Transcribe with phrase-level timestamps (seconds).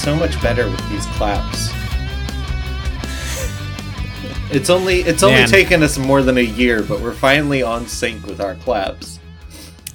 [0.00, 1.68] So much better with these claps.
[4.50, 5.48] It's only it's only Man.
[5.48, 9.20] taken us more than a year, but we're finally on sync with our claps.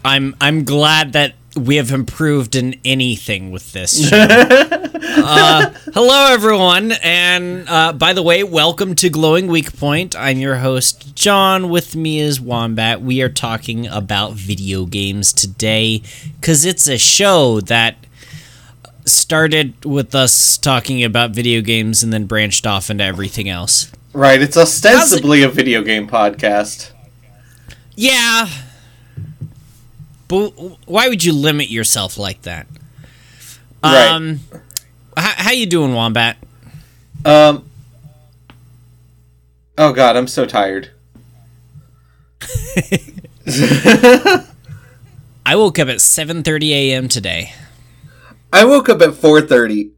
[0.06, 4.16] I'm I'm glad that we have improved in anything with this show.
[4.16, 10.16] uh, hello, everyone, and uh, by the way, welcome to Glowing Weak Point.
[10.16, 11.70] I'm your host, John.
[11.70, 13.02] With me is Wombat.
[13.02, 16.04] We are talking about video games today
[16.40, 17.96] because it's a show that
[19.06, 23.92] started with us talking about video games and then branched off into everything else.
[24.14, 26.92] Right, it's ostensibly a video game podcast.
[27.96, 28.48] Yeah.
[30.28, 30.50] But
[30.86, 32.68] why would you limit yourself like that?
[33.84, 34.10] Right.
[34.10, 34.40] Um,
[35.16, 36.38] how, how you doing, Wombat?
[37.24, 37.70] Um.
[39.78, 40.92] Oh God, I'm so tired.
[45.46, 47.08] I woke up at 7:30 a.m.
[47.08, 47.54] today.
[48.56, 49.92] I woke up at 4:30.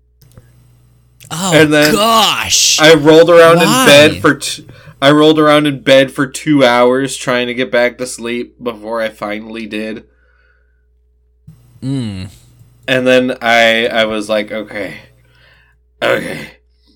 [1.30, 2.80] Oh And then gosh.
[2.80, 3.81] I rolled around Why?
[3.81, 4.36] in bed for.
[4.36, 4.66] T-
[5.02, 9.00] I rolled around in bed for two hours trying to get back to sleep before
[9.02, 10.05] I finally did.
[11.83, 12.31] Mm.
[12.88, 14.97] And then I I was like, okay,
[16.02, 16.52] okay.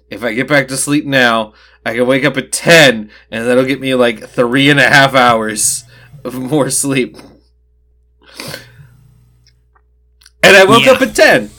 [0.09, 1.53] If I get back to sleep now,
[1.85, 5.13] I can wake up at ten, and that'll get me like three and a half
[5.13, 5.83] hours
[6.23, 7.17] of more sleep.
[10.43, 10.91] And I woke Yeah.
[10.93, 11.49] up at ten,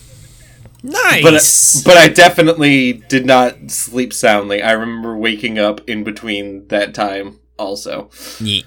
[0.83, 1.83] Nice.
[1.83, 4.63] but but I definitely did not sleep soundly.
[4.63, 8.11] I remember waking up in between that time also.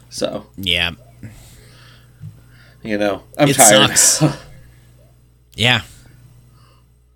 [0.09, 0.91] So yeah.
[2.83, 3.97] you know, I'm It tired.
[3.97, 4.23] sucks.
[5.57, 5.81] Yeah.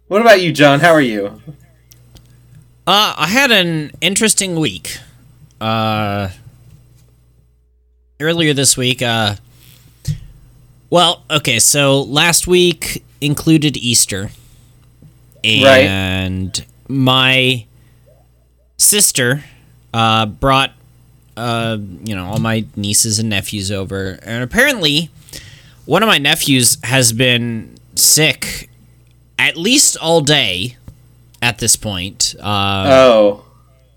[0.08, 0.80] what about you, John?
[0.80, 1.42] How are you?
[2.88, 4.98] Uh, I had an interesting week.
[5.60, 6.30] Uh,
[8.22, 9.36] earlier this week, uh,
[10.90, 14.32] well, okay, so last week included Easter.
[15.44, 15.86] Right.
[15.86, 17.66] And my
[18.78, 19.44] sister,
[19.94, 20.74] uh, brought,
[21.38, 24.20] uh, you know, all my nieces and nephews over.
[24.24, 25.10] And apparently,
[25.86, 28.70] one of my nephews has been sick
[29.38, 30.76] at least all day
[31.42, 32.36] at this point.
[32.40, 33.46] Uh, Oh,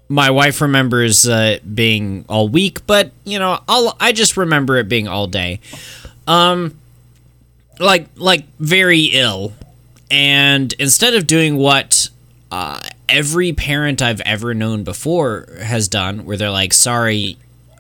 [0.09, 4.89] my wife remembers uh, being all week, but you know, I'll I just remember it
[4.89, 5.61] being all day.
[6.27, 6.79] Um,
[7.83, 9.53] like like very ill,
[10.11, 12.09] and instead of doing what
[12.51, 17.37] uh, every parent I've ever known before has done, where they're like, "Sorry,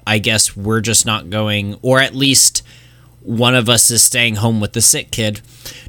[0.06, 2.62] I guess we're just not going," or at least
[3.22, 5.40] one of us is staying home with the sick kid.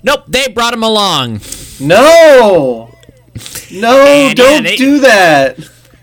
[0.03, 1.41] Nope, they brought him along.
[1.79, 2.93] no,
[3.71, 4.05] no!
[4.05, 5.57] And, don't they- do that.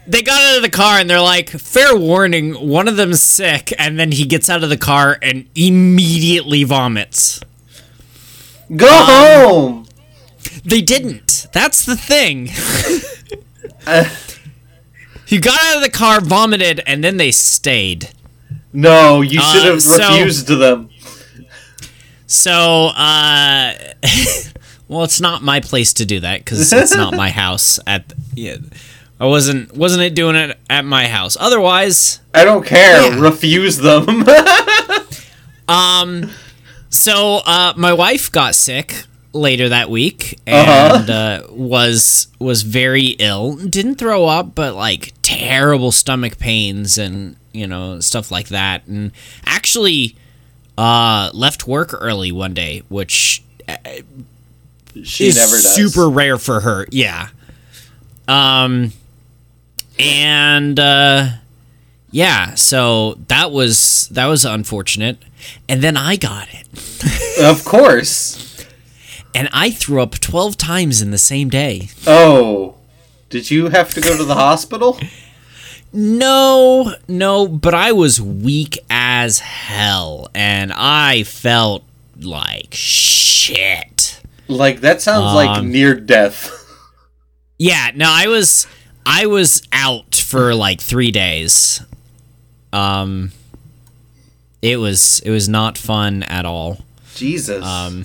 [0.08, 3.72] they got out of the car and they're like, fair warning, one of them's sick.
[3.78, 7.40] And then he gets out of the car and immediately vomits.
[8.76, 9.86] Go Um, home.
[10.64, 11.46] They didn't.
[11.52, 12.50] That's the thing.
[13.86, 14.04] Uh,
[15.26, 18.10] He got out of the car, vomited, and then they stayed.
[18.72, 20.90] no, you Uh, should have so- refused to them.
[22.26, 23.72] So, uh,
[24.88, 27.78] well, it's not my place to do that because it's not my house.
[27.86, 28.56] At yeah,
[29.20, 31.36] I wasn't wasn't it doing it at my house.
[31.38, 33.00] Otherwise, I don't care.
[33.12, 33.20] Yeah.
[33.20, 34.24] Refuse them.
[35.68, 36.30] Um,
[36.90, 40.96] so uh, my wife got sick later that week Uh-huh.
[41.00, 43.54] and uh, was was very ill.
[43.56, 48.86] Didn't throw up, but like terrible stomach pains and you know stuff like that.
[48.86, 49.12] And
[49.46, 50.16] actually,
[50.76, 53.42] uh, left work early one day, which
[55.04, 55.74] she is never does.
[55.74, 56.86] super rare for her.
[56.90, 57.28] Yeah.
[58.26, 58.92] Um,
[59.98, 61.28] and uh,
[62.10, 65.18] yeah, so that was that was unfortunate.
[65.68, 66.68] And then I got it,
[67.42, 68.64] Of course.
[69.34, 71.88] and I threw up twelve times in the same day.
[72.06, 72.74] Oh,
[73.30, 74.98] did you have to go to the hospital?
[75.92, 81.82] No, no, but I was weak as hell, and I felt
[82.20, 84.20] like shit.
[84.46, 86.50] Like that sounds like Um, near death.
[87.58, 88.66] Yeah, no, I was
[89.06, 91.82] I was out for like three days.
[92.72, 93.32] Um,
[94.62, 96.78] it was it was not fun at all.
[97.14, 97.64] Jesus.
[97.64, 98.04] Um,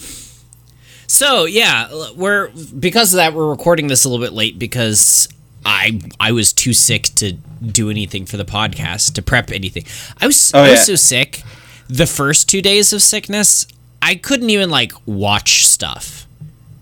[1.08, 5.28] so yeah, we're because of that we're recording this a little bit late because
[5.66, 9.86] I I was too sick to do anything for the podcast to prep anything.
[10.20, 10.84] I was Oh, I was yeah.
[10.84, 11.44] so sick.
[11.88, 13.68] The first two days of sickness,
[14.02, 16.24] I couldn't even like watch stuff.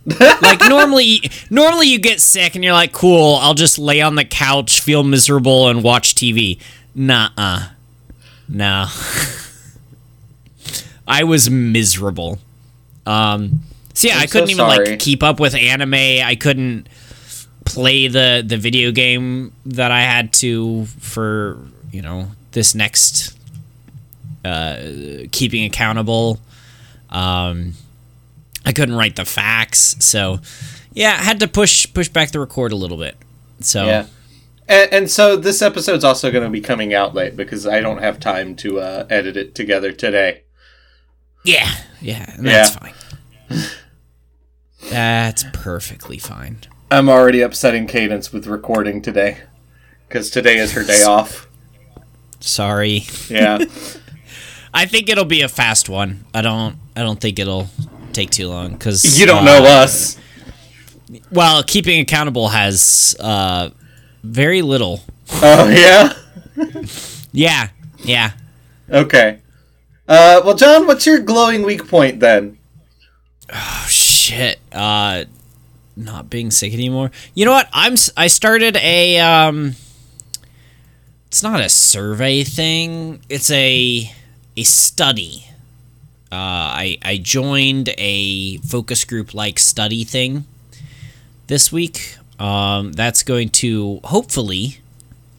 [0.42, 4.26] like normally normally you get sick and you're like cool i'll just lay on the
[4.26, 6.60] couch feel miserable and watch tv
[6.96, 7.30] nah
[8.48, 8.86] no
[11.08, 12.38] i was miserable
[13.06, 13.62] um
[13.94, 14.86] So yeah, I'm I couldn't so even sorry.
[14.92, 15.94] like keep up with anime.
[15.94, 16.88] I couldn't
[17.66, 21.60] play the the video game that I had to for
[21.92, 23.38] you know this next
[24.46, 26.40] uh, keeping accountable.
[27.10, 27.74] Um,
[28.66, 30.40] I couldn't write the facts, so
[30.94, 33.16] yeah, I had to push push back the record a little bit.
[33.60, 34.06] So Yeah.
[34.68, 37.98] And, and so this episode's also going to be coming out late because I don't
[38.00, 40.44] have time to uh, edit it together today.
[41.44, 41.70] yeah,
[42.02, 42.80] yeah, that's Yeah.
[42.80, 42.94] fine.
[44.90, 46.58] That's perfectly fine.
[46.92, 49.40] I'm already upsetting Cadence with recording today
[50.08, 51.48] because today is her day off.
[52.40, 53.04] Sorry.
[53.30, 53.60] Yeah.
[54.74, 56.26] I think it'll be a fast one.
[56.34, 56.76] I don't.
[56.96, 57.68] I don't think it'll
[58.12, 60.18] take too long because you don't know us.
[61.32, 63.70] Well, keeping accountable has uh,
[64.24, 65.02] very little.
[65.32, 66.14] Oh, yeah?
[67.32, 68.32] Yeah, yeah.
[68.90, 69.40] Okay.
[70.08, 72.58] Uh, well, John, what's your glowing weak point then?
[73.52, 74.60] Oh shit.
[74.72, 75.26] Uh,
[75.96, 77.12] not being sick anymore.
[77.34, 77.70] You know what?
[77.74, 77.96] I'm.
[78.18, 79.20] I started a.
[79.20, 79.76] Um,
[81.28, 83.22] it's not a survey thing.
[83.30, 84.12] It's a
[84.58, 85.48] a study.
[86.32, 90.46] Uh, I I joined a focus group like study thing
[91.48, 92.18] this week.
[92.40, 94.80] Um, that's going to hopefully,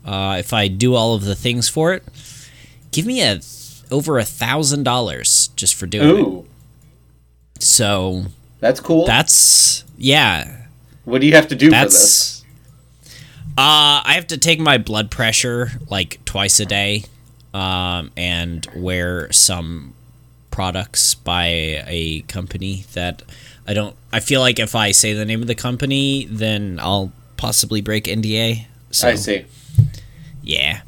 [0.05, 2.05] uh, if I do all of the things for it,
[2.93, 3.41] give me a
[3.91, 6.44] over a thousand dollars just for doing
[7.56, 7.62] it.
[7.62, 8.25] So
[8.61, 9.06] that's cool.
[9.06, 10.67] that's yeah.
[11.05, 11.82] what do you have to do for this?
[11.82, 12.44] That's
[13.56, 17.05] uh I have to take my blood pressure like twice a day
[17.52, 19.94] um and wear some
[20.50, 21.47] products by
[21.87, 23.23] a company that
[23.66, 27.12] I don't I feel like if I say the name of the company then I'll
[27.37, 28.66] possibly break NDA.
[28.90, 29.44] So I see.
[30.43, 30.81] yeah.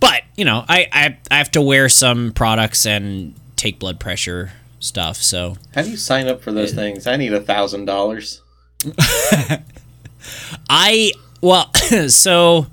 [0.00, 4.52] But, you know, I, I I have to wear some products and take blood pressure
[4.80, 7.06] stuff, so How do you sign up for those things?
[7.08, 8.42] I need a thousand dollars.
[10.70, 11.72] I well,
[12.08, 12.66] so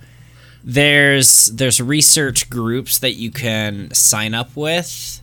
[0.64, 5.22] there's there's research groups that you can sign up with,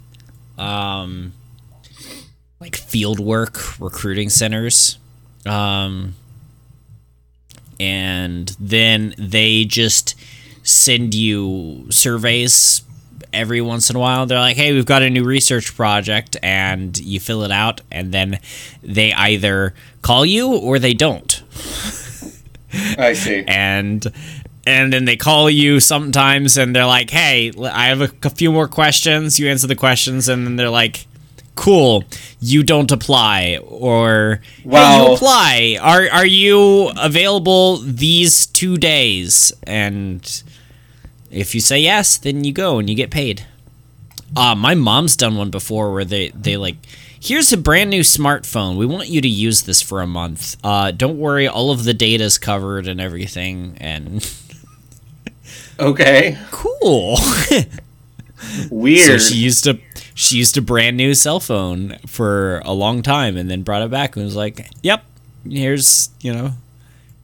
[0.58, 1.32] um,
[2.62, 4.96] like fieldwork recruiting centers,
[5.44, 6.14] um,
[7.80, 10.14] and then they just
[10.62, 12.82] send you surveys
[13.32, 14.26] every once in a while.
[14.26, 18.14] They're like, "Hey, we've got a new research project," and you fill it out, and
[18.14, 18.38] then
[18.80, 21.42] they either call you or they don't
[22.96, 23.42] I see.
[23.48, 24.06] and
[24.66, 28.68] and then they call you sometimes and they're like hey i have a few more
[28.68, 31.06] questions you answer the questions and then they're like
[31.54, 32.02] cool
[32.40, 40.42] you don't apply or hey, you apply are are you available these two days and
[41.30, 43.46] if you say yes then you go and you get paid
[44.36, 46.76] uh, my mom's done one before where they, they like,
[47.20, 48.76] here's a brand new smartphone.
[48.76, 50.56] We want you to use this for a month.
[50.64, 53.76] Uh, don't worry, all of the data's covered and everything.
[53.78, 54.26] And
[55.78, 56.38] Okay.
[56.50, 57.18] cool.
[58.70, 59.78] weird so she used a
[60.22, 63.90] she used a brand new cell phone for a long time and then brought it
[63.90, 65.04] back and was like, "Yep,
[65.48, 66.52] here's you know,"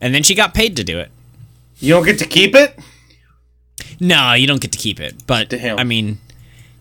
[0.00, 1.11] and then she got paid to do it.
[1.78, 2.78] you don't get to keep it?
[4.00, 5.78] No, you don't get to keep it, but Damn.
[5.78, 6.19] I mean,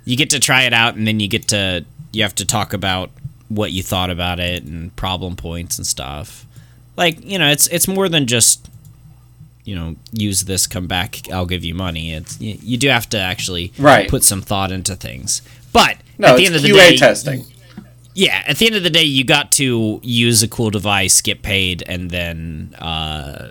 [0.06, 2.74] you get to try it out, and then you get to you have to talk
[2.74, 3.12] about
[3.50, 6.46] what you thought about it and problem points and stuff.
[6.96, 8.68] Like you know, it's it's more than just
[9.66, 12.14] you know use this, come back, I'll give you money.
[12.14, 14.10] It's you, you do have to actually Right.
[14.10, 15.42] put some thought into things.
[15.74, 17.46] But No, at the it's end of the QA day, testing.
[18.14, 21.42] yeah, at the end of the day, you got to use a cool device, get
[21.42, 23.50] paid, and then uh,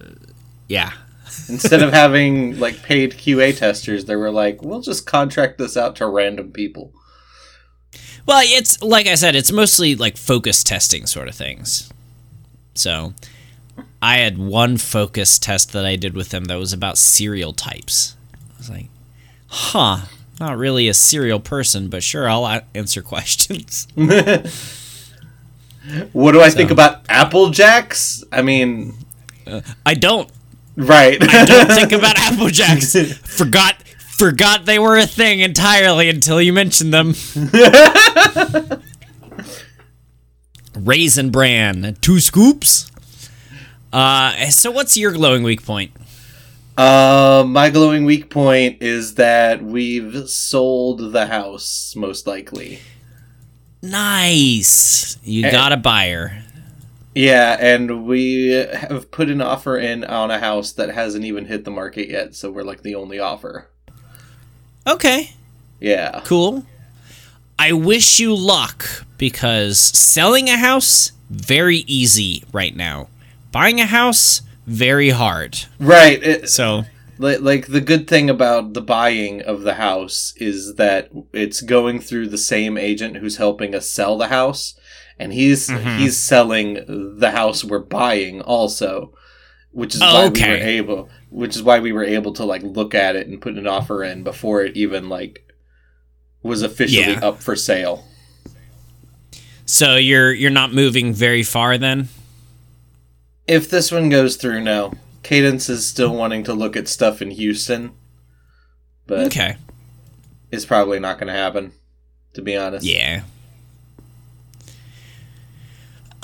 [0.69, 0.93] yeah,
[1.49, 5.97] Instead of having like paid QA testers, they were like, "We'll just contract this out
[5.97, 6.93] to random people."
[8.27, 11.93] Well, it's like I said, it's mostly like focus testing sort of things.
[12.75, 13.15] So,
[14.03, 18.17] I had one focus test that I did with them that was about cereal types.
[18.35, 18.87] I was like,
[19.47, 20.01] huh,
[20.41, 23.89] not really a cereal person, but sure, I'll answer questions.
[26.13, 28.25] What do I think about Apple Jacks?
[28.33, 28.93] I mean,
[29.87, 30.29] I don't.
[30.75, 31.17] right.
[31.23, 32.97] I don't think about Apple Jacks.
[33.19, 33.77] Forgot.
[34.19, 37.15] Forgot they were a thing entirely until you mentioned them.
[40.75, 42.91] Raisin bran, two scoops.
[43.93, 45.93] Uh, so what's your glowing weak point?
[46.77, 52.81] Uh, my glowing weak point is that we've sold the house, most likely.
[53.83, 55.17] Nice.
[55.23, 55.51] You Eh.
[55.51, 56.43] got a buyer.
[57.15, 61.65] Yeah, and we have put an offer in on a house that hasn't even hit
[61.65, 63.69] the market yet, so we're like the only offer.
[64.87, 65.33] Okay,
[65.81, 66.21] Yeah.
[66.25, 66.65] cool.
[67.59, 73.09] I wish you luck because selling a house very easy right now.
[73.51, 75.59] Buying a house, very hard.
[75.79, 76.23] Right.
[76.23, 76.85] It, So,
[77.19, 82.01] Like, like the good thing about the buying of the house is that it's going
[82.01, 84.75] through the same agent who's helping us sell the house,
[85.19, 85.99] and he's Mhm.
[85.99, 86.85] he's selling
[87.19, 89.15] the house we're buying also,
[89.73, 90.51] which is why we Okay.
[90.51, 93.57] were able, which is why we were able to like look at it and put
[93.57, 95.41] an offer in before it even like
[96.43, 97.21] was officially Yeah.
[97.27, 98.05] up for sale.
[99.65, 102.09] so you're you're not moving very far then?
[103.47, 104.93] If this one goes through, no.
[105.23, 107.93] Cadence is still wanting to look at stuff in Houston,
[109.07, 109.57] but Okay.
[110.53, 111.73] it's probably not going to happen.
[112.35, 113.23] To be honest, Yeah.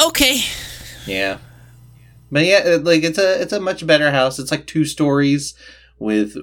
[0.01, 0.41] Okay.
[1.07, 1.39] Yeah.
[2.31, 4.39] But yeah, like it's a it's a much better house.
[4.39, 5.55] It's like two stories
[5.99, 6.37] with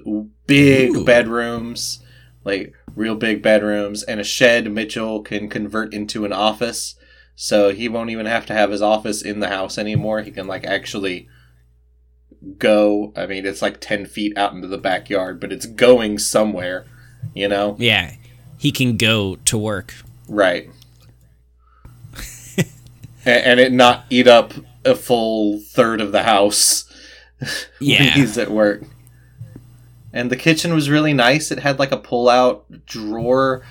[0.46, 1.04] big Ooh.
[1.04, 2.00] bedrooms,
[2.44, 6.94] like real big bedrooms, and a shed Mitchell can convert into an office.
[7.36, 10.20] So he won't even have to have his office in the house anymore.
[10.22, 11.28] He can like actually
[12.58, 13.12] go.
[13.16, 16.84] I mean, it's like ten feet out into the backyard, but it's going somewhere.
[17.34, 18.14] You know, Yeah.
[18.58, 19.94] He can go to work.
[20.28, 20.68] right?
[22.56, 22.66] and,
[23.26, 24.52] and it not eat up
[24.84, 26.84] a full third of the house.
[27.40, 27.48] when
[27.80, 28.10] Yeah.
[28.10, 28.82] he's at work.
[30.12, 31.50] And the kitchen was really nice.
[31.50, 33.62] It had like a pull-out drawer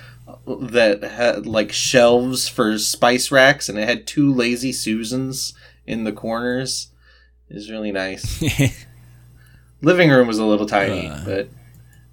[0.58, 5.53] that had like shelves for spice racks, and it had two lazy susans
[5.86, 6.89] in the corners.
[7.50, 8.41] It was really nice.
[9.82, 11.22] Living room was a little tiny, Uh.
[11.25, 11.50] but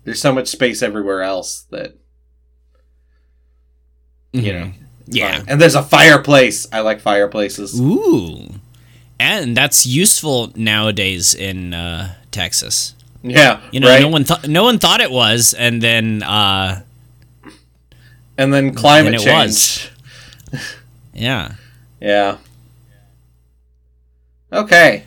[0.05, 1.95] there's so much space everywhere else that
[4.33, 4.73] you know.
[5.09, 5.39] Yeah.
[5.39, 5.45] fine.
[5.49, 6.67] And there's a fireplace.
[6.73, 7.81] I like fireplaces.
[7.81, 8.55] Ooh.
[9.19, 12.95] And that's useful nowadays in uh, Texas.
[13.23, 14.03] Yeah, You know, right.
[14.03, 16.83] no one thought no one thought it was, and then uh,
[18.39, 19.91] and then climate it change.
[21.15, 21.55] yeah.
[22.01, 22.39] Yeah.
[24.53, 25.05] Okay.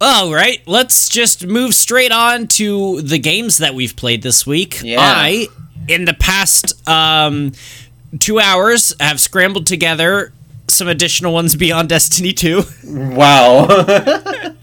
[0.00, 4.80] All right, let's just move straight on to the games that we've played this week.
[4.82, 4.98] Yeah.
[5.00, 5.46] I,
[5.86, 7.52] in the past um,
[8.18, 10.32] two hours, have scrambled together
[10.66, 12.62] some additional ones beyond Destiny 2.
[12.84, 13.68] Wow.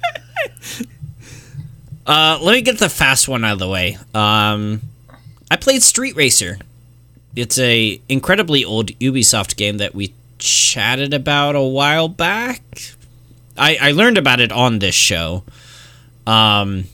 [2.06, 3.96] Uh, let me get the fast one out of the way.
[4.16, 4.82] Um,
[5.52, 6.60] I played Street Racer.
[7.36, 12.62] It's a incredibly old Ubisoft game that we chatted about a while back.
[13.58, 15.44] I, I learned about it on this show.
[16.26, 16.86] Um,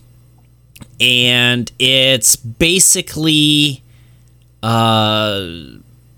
[0.99, 3.83] and it's basically
[4.63, 5.47] uh,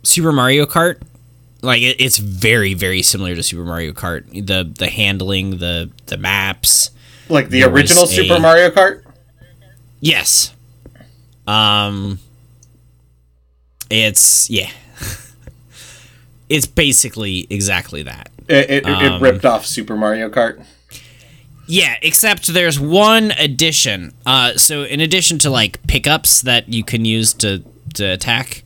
[0.03, 1.01] Super Mario Kart.
[1.61, 4.23] Like it, it's very very similar to Super Mario Kart.
[4.45, 6.91] The the handling, the the maps.
[7.29, 9.01] like the There original Super a- Mario Kart?
[9.99, 10.53] Yes.
[11.47, 12.19] Um
[13.89, 14.69] it's yeah.
[16.49, 18.29] it's basically exactly that.
[18.47, 20.63] It, it, Um, it ripped off Super Mario Kart.
[21.67, 24.13] Yeah, except there's one addition.
[24.25, 27.63] Uh so in addition to like pickups that you can use to
[27.95, 28.63] to attack,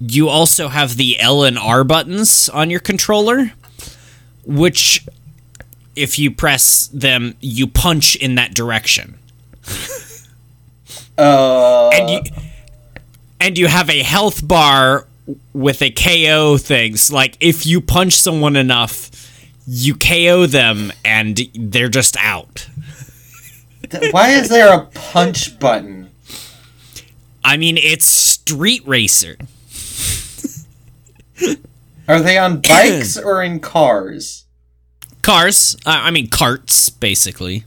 [0.00, 3.52] you also have the L and R buttons on your controller
[4.44, 5.06] which
[5.94, 9.18] if you press them, you punch in that direction.
[11.18, 12.20] Uh, and you
[13.42, 15.08] and you have a health bar
[15.52, 17.12] with a KO things.
[17.12, 19.10] Like if you punch someone enough,
[19.66, 22.68] you KO them and they're just out.
[24.12, 26.10] why is there a punch button?
[27.44, 29.36] I mean, it's Street Racer.
[32.06, 34.44] Are they on bikes or in cars?
[35.22, 37.64] Cars, uh, I mean carts, basically.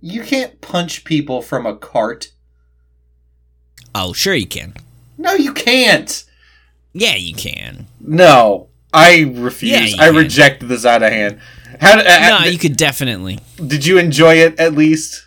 [0.00, 2.30] You can't punch people from a cart.
[3.94, 4.74] Oh, sure you can.
[5.18, 6.24] No, you can't.
[6.92, 7.86] Yeah, you can.
[8.00, 9.94] No, I refuse.
[9.94, 10.16] Yeah, I can.
[10.16, 11.38] reject this out of hand.
[11.80, 12.02] How uh,
[12.38, 13.38] No, d- you could definitely.
[13.66, 15.26] did you enjoy it at least?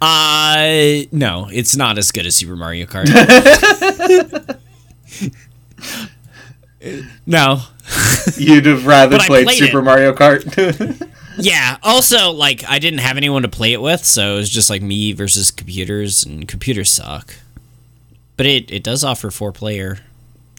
[0.00, 3.08] Uh, no, it's not as good as Super Mario Kart.
[7.26, 7.62] no,
[8.36, 9.82] You'd have rather played played Super it.
[9.82, 11.08] Mario Kart.
[11.38, 11.76] Yeah.
[11.82, 14.82] Also, like, I didn't have anyone to play it with, so it was just like
[14.82, 17.34] me versus computers, and computers suck.
[18.36, 19.98] But it it does offer four player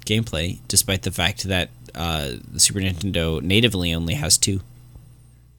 [0.05, 4.61] gameplay, despite the fact that uh, the Super Nintendo natively only has two.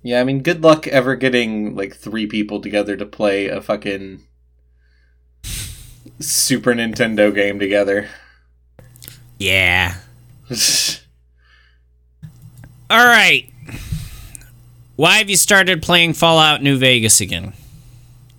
[0.03, 4.21] yeah, I mean, good luck ever getting like three people together to play a fucking
[6.19, 8.09] Super Nintendo game together.
[9.39, 9.97] Yeah.
[12.91, 13.50] All right.
[15.01, 17.55] Why have you started playing Fallout New Vegas again?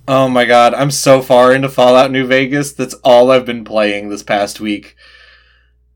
[0.08, 2.72] oh my god, I'm so far into Fallout New Vegas.
[2.72, 4.96] That's all I've been playing this past week.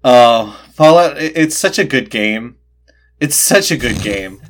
[0.03, 2.55] Oh, Fallout it's such a good game.
[3.19, 4.41] It's such a good game.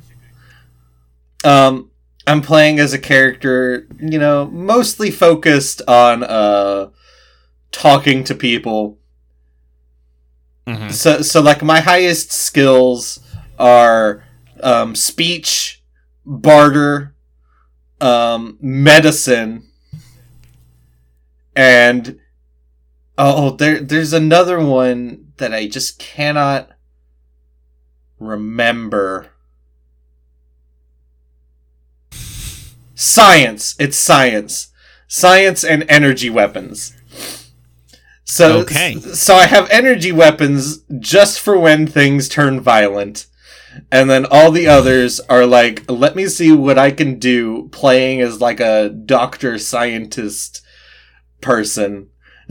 [1.44, 1.90] Um,
[2.26, 6.88] I'm playing as a character, you know, mostly focused on uh
[7.72, 8.96] talking to people.
[10.66, 10.90] Mhm.
[10.90, 13.20] So, so like my highest skills
[13.58, 14.24] are
[14.62, 15.82] um, speech,
[16.26, 17.14] barter,
[18.00, 19.66] um, medicine,
[21.54, 22.18] and
[23.16, 26.70] oh, there there's another one that I just cannot
[28.18, 29.30] remember.
[32.94, 33.74] Science.
[33.78, 34.68] It's science.
[35.08, 36.94] Science and energy weapons.
[38.24, 38.94] So Okay.
[39.00, 43.26] so I have energy weapons just for when things turn violent.
[43.90, 48.20] And then all the others are like, let me see what I can do playing
[48.20, 50.62] as like a doctor scientist
[51.40, 52.08] person.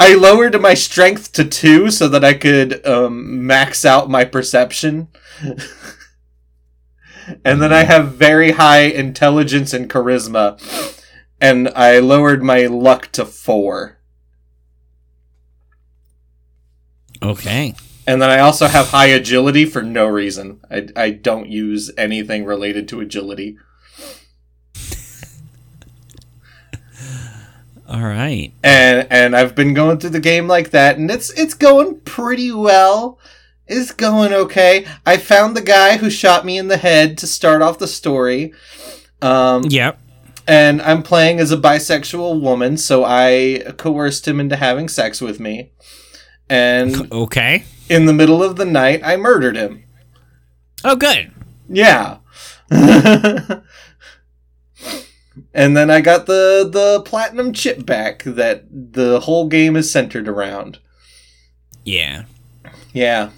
[0.00, 5.08] I lowered my strength to two so that I could um, max out my perception.
[7.44, 10.60] and then I have very high intelligence and charisma.
[11.40, 13.98] And I lowered my luck to four.
[17.22, 17.74] Okay.
[18.06, 20.60] And then I also have high agility for no reason.
[20.70, 23.56] I, I don't use anything related to agility.
[27.88, 28.52] All right.
[28.64, 32.50] and and I've been going through the game like that, and it's it's going pretty
[32.50, 33.18] well.
[33.68, 34.86] It's going okay.
[35.04, 38.52] I found the guy who shot me in the head to start off the story.
[39.22, 39.98] Um, Yep.
[40.46, 45.38] and I'm playing as a bisexual woman, so I coerced him into having sex with
[45.40, 45.70] me.
[46.48, 47.64] And Okay.
[47.88, 49.84] In the middle of the night, I murdered him.
[50.84, 51.32] Oh, good.
[51.68, 52.18] Yeah.
[52.70, 53.62] and
[55.54, 60.78] then I got the the platinum chip back that the whole game is centered around.
[61.84, 62.24] Yeah.
[62.92, 63.30] Yeah.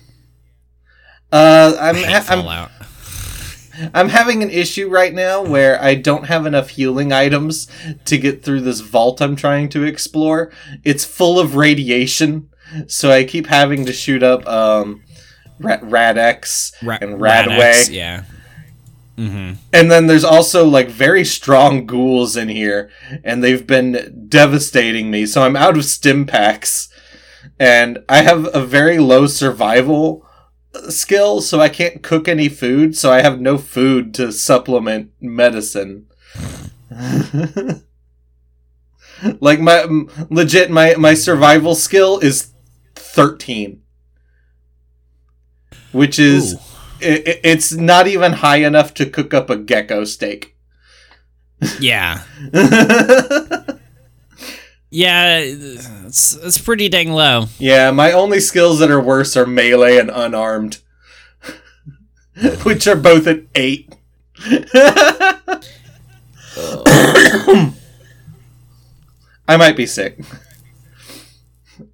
[1.30, 2.68] Uh, I'm ha- I'm
[3.94, 7.68] I'm having an issue right now where I don't have enough healing items
[8.06, 10.50] to get through this vault I'm trying to explore.
[10.84, 12.48] It's full of radiation,
[12.87, 15.02] so I keep having to shoot up um
[15.59, 17.94] Ra- Rad-X Ra- and Rad-X, RadAway.
[17.94, 18.24] Yeah.
[19.16, 19.54] Mm-hmm.
[19.72, 22.90] And then there's also like very strong ghouls in here,
[23.24, 25.26] and they've been devastating me.
[25.26, 26.88] So I'm out of stim packs,
[27.59, 30.24] and I have a very low survival
[30.88, 32.96] skill, so I can't cook any food.
[32.96, 36.07] So I have no food to supplement medicine.
[39.40, 42.52] like my m- legit my my survival skill is
[43.18, 43.83] 13
[45.92, 46.59] which is Ooh.
[47.02, 50.54] i i- it's not even high enough to cook up a gecko steak.
[51.81, 52.22] Yeah.
[54.90, 55.40] Yeah.
[55.44, 57.46] It's, it's pretty dang low.
[57.59, 60.78] yeah, my only skills that are worse are melee and unarmed,
[62.62, 63.92] which are both at eight.
[69.46, 70.18] I might be sick.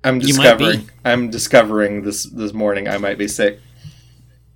[0.04, 0.64] I'm You might be.
[0.66, 0.90] discovering.
[1.04, 2.86] I'm discovering this this morning.
[2.88, 3.58] I might be sick.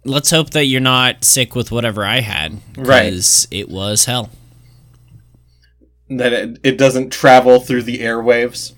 [0.04, 2.60] Let's hope that you're not sick with whatever I had.
[2.76, 3.12] Right.
[3.50, 4.30] It was hell.
[6.10, 8.72] That it, it doesn't travel through the airwaves.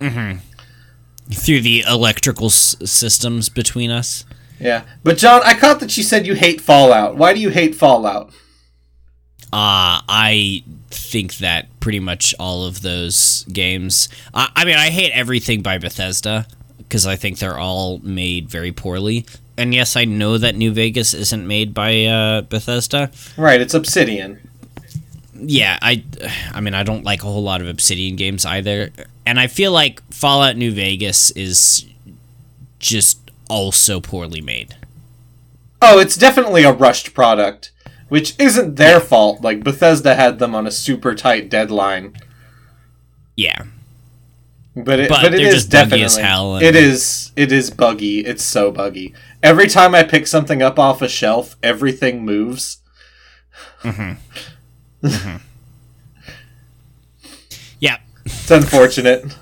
[0.00, 4.24] Through the electrical s- systems between us.
[4.60, 7.16] Yeah, but John, I caught that you said you hate Fallout.
[7.16, 8.28] Why do you hate Fallout?
[9.52, 10.62] Uh, I
[10.94, 14.08] think that pretty much all of those games.
[14.32, 16.46] I, I mean, I hate everything by Bethesda
[16.78, 19.26] because I think they're all made very poorly.
[19.56, 23.10] And yes, I know that New Vegas isn't made by uh, Bethesda.
[23.36, 24.40] Right, it's Obsidian.
[25.34, 26.04] Yeah, I,
[26.52, 28.90] I mean, I don't like a whole lot of Obsidian games either,
[29.26, 31.86] and I feel like Fallout New Vegas is
[32.78, 34.76] just also poorly made.
[35.82, 37.72] Oh, it's definitely a rushed product,
[38.08, 39.40] which isn't their fault.
[39.42, 42.14] Like Bethesda had them on a super tight deadline.
[43.36, 43.64] Yeah,
[44.76, 48.20] But it, But but, it buggy definitely as hell and- it is it is buggy.
[48.20, 49.14] It's so buggy.
[49.42, 52.78] Every time I pick something up off a shelf, everything moves.
[53.82, 54.12] Mm-hmm.
[55.04, 55.36] Mm-hmm.
[57.78, 59.36] yeah, It's unfortunate.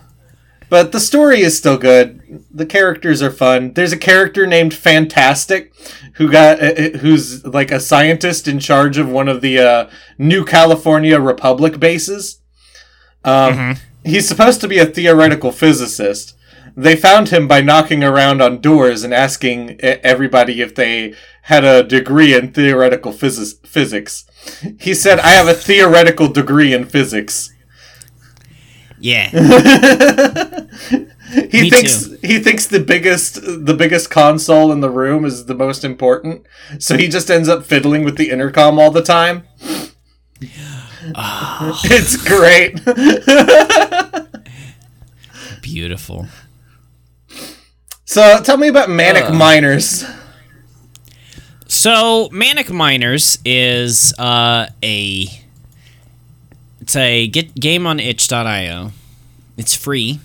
[0.73, 2.47] But the story is still good.
[2.51, 3.75] The characters are fun.
[3.75, 5.71] There's a character named Fantastic
[6.15, 9.91] who got uh, uh, who's like a scientist in charge of one of the uh,
[10.17, 12.41] New California Republic bases.
[13.23, 16.35] Um, He's supposed to be a theoretical physicist.
[16.75, 21.67] They found him by knocking around on doors and asking e- everybody if they had
[21.67, 24.25] a degree in theoretical phys- physics.
[24.81, 27.53] He said, "I have a theoretical degree in physics."
[29.03, 29.29] yeah.
[30.91, 32.19] he Me thinks too.
[32.23, 36.47] he thinks the biggest the biggest console in the room is the most important.
[36.79, 39.45] So he just ends up fiddling with the intercom all the time.
[41.05, 42.81] it's great.
[45.63, 46.27] Beautiful.
[48.05, 49.33] so tell me about Manic Uh.
[49.35, 50.05] Miners.
[51.69, 55.27] So, Manic Miners is uh, a
[56.83, 58.91] it's a get game on itch.io.
[59.57, 60.21] It's free.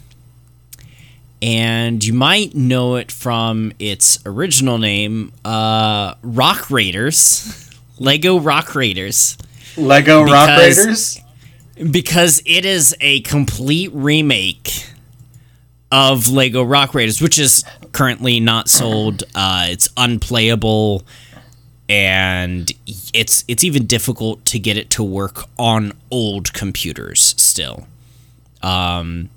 [1.41, 7.69] And you might know it from its original name, uh, Rock Raiders.
[8.00, 9.38] Lego Rock Raiders.
[9.76, 11.19] Lego Rock Raiders.
[11.91, 14.88] because it is a complete remake
[15.91, 19.23] of Lego Rock Raiders, which is currently not sold.
[19.36, 21.04] Uh, it's unplayable,
[21.88, 22.71] and
[23.13, 27.88] it's it's even difficult to get it to work on old computers still.
[28.62, 29.30] Um,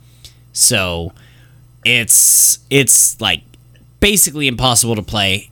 [0.53, 1.13] so
[1.85, 3.43] it's it's like
[4.01, 5.51] basically impossible to play.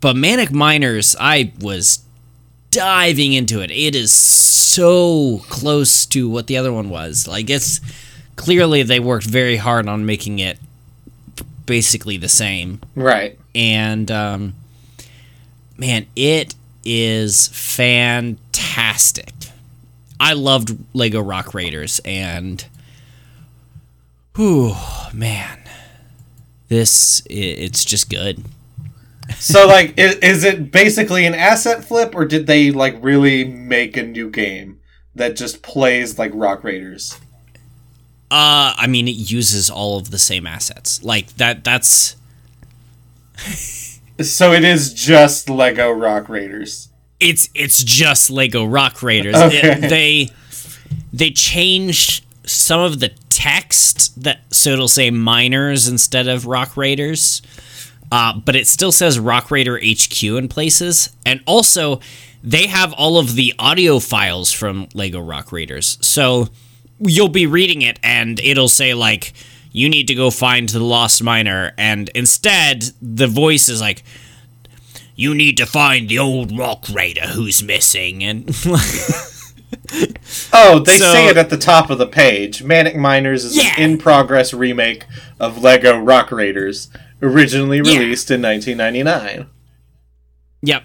[0.00, 2.00] But Manic Miners, I was
[2.70, 3.70] diving into it.
[3.70, 7.26] It is so close to what the other one was.
[7.26, 7.80] Like it's
[8.36, 10.58] clearly they worked very hard on making it
[11.64, 12.80] basically the same.
[12.94, 13.38] Right.
[13.54, 14.54] And um,
[15.76, 19.32] man, it is fantastic.
[20.18, 22.64] I loved Lego Rock Raiders and
[24.36, 24.74] whew,
[25.12, 25.60] man.
[26.68, 28.44] This it's just good.
[29.38, 33.96] So like is, is it basically an asset flip or did they like really make
[33.96, 34.80] a new game
[35.14, 37.18] that just plays like Rock Raiders?
[38.30, 41.02] Uh, I mean, it uses all of the same assets.
[41.02, 41.62] Like that.
[41.64, 42.16] That's
[44.20, 46.88] So it is just Lego Rock Raiders.
[47.20, 49.34] it's it's just Lego Rock Raiders.
[49.36, 49.72] Okay.
[49.72, 50.30] It- they
[51.12, 57.42] they changed some of the text that so it'll say miners instead of Rock Raiders.
[58.10, 62.00] Uh, but it still says Rock Raider HQ in places, and also
[62.42, 65.98] they have all of the audio files from Lego Rock Raiders.
[66.00, 66.48] So
[67.00, 69.32] you'll be reading it, and it'll say like,
[69.72, 74.04] "You need to go find the lost miner," and instead the voice is like,
[75.16, 78.54] you need to find the old rock raider who's missing and
[80.52, 82.62] Oh, they So- say it at the top of the page.
[82.62, 83.74] Manic Miners is Yeah.
[83.76, 85.04] an in progress remake
[85.40, 86.88] of Lego Rock Raiders,
[87.22, 87.98] originally Yeah.
[87.98, 89.46] released in 1999.
[90.62, 90.84] yep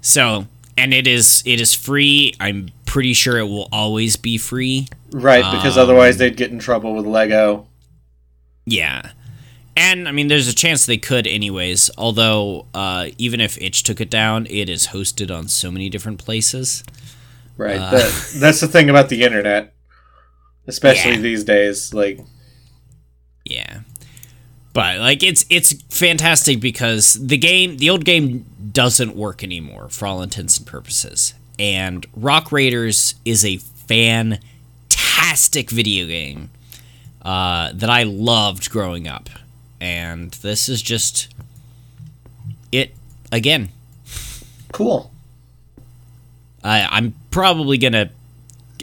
[0.00, 4.86] so and it is it is free i'm pretty sure it will always be free
[5.10, 7.66] Right, because Um, otherwise they'd get in trouble with Lego.
[8.64, 9.10] yeah
[9.76, 14.00] and i mean there's a chance they could anyways although uh, even if itch took
[14.00, 16.84] it down it is hosted on so many different places
[17.58, 17.78] Right.
[17.78, 17.90] Uh.
[17.90, 19.74] that, that's the thing about the internet.
[20.66, 21.20] Especially Yeah.
[21.20, 21.92] these days.
[21.92, 22.20] Like
[23.44, 23.80] Yeah.
[24.72, 30.06] But like it's it's fantastic because the game the old game doesn't work anymore for
[30.06, 31.34] all intents and purposes.
[31.58, 33.56] And Rock Raiders is a
[33.88, 34.40] fantastic
[35.70, 36.50] video game
[37.22, 39.28] uh, that I loved growing up.
[39.80, 41.28] And this is just
[42.70, 42.94] it
[43.32, 43.70] again.
[44.72, 45.10] cool.
[46.62, 48.10] I, I'm probably gonna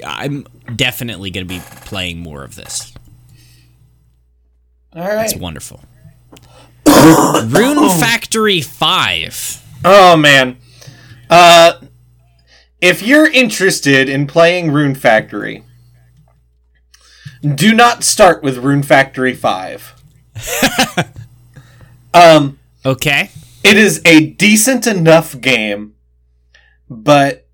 [0.06, 2.94] I'm definitely gonna be playing more of this.
[4.94, 5.26] All right.
[5.26, 5.82] It's wonderful.
[6.88, 9.64] Rune Factory 5.
[9.86, 10.58] Oh man.
[11.30, 11.74] Uh
[12.82, 15.64] if you're interested in playing Rune Factory,
[17.56, 19.94] do not start with Rune Factory 5.
[22.14, 23.32] um Okay.
[23.64, 25.96] it is a decent enough game,
[26.90, 27.45] but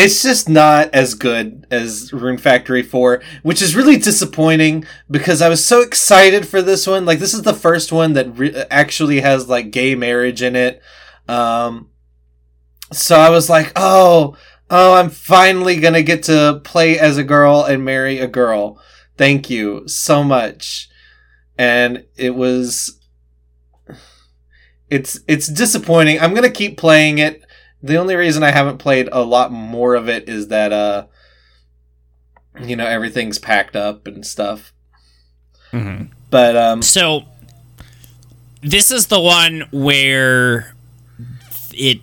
[0.00, 5.48] it's just not as good as Rune Factory 4, which is really disappointing because I
[5.48, 7.04] was so excited for this one.
[7.04, 10.82] Like this is the first one that re- actually has like gay marriage in it.
[11.28, 11.90] Um
[12.92, 14.36] so I was like, "Oh,
[14.68, 18.80] oh, I'm finally to get to play as a girl and marry a girl.
[19.16, 20.88] Thank you so much."
[21.56, 23.00] And it was
[24.88, 26.18] it's it's disappointing.
[26.20, 27.44] I'm gonna keep playing it.
[27.82, 31.06] The only reason I haven't played a lot more of it is that uh
[32.62, 34.72] you know everything's packed up and stuff.
[35.72, 36.12] Mm-hmm.
[36.30, 37.24] But um So,
[38.62, 40.74] this is the one where
[41.72, 42.00] it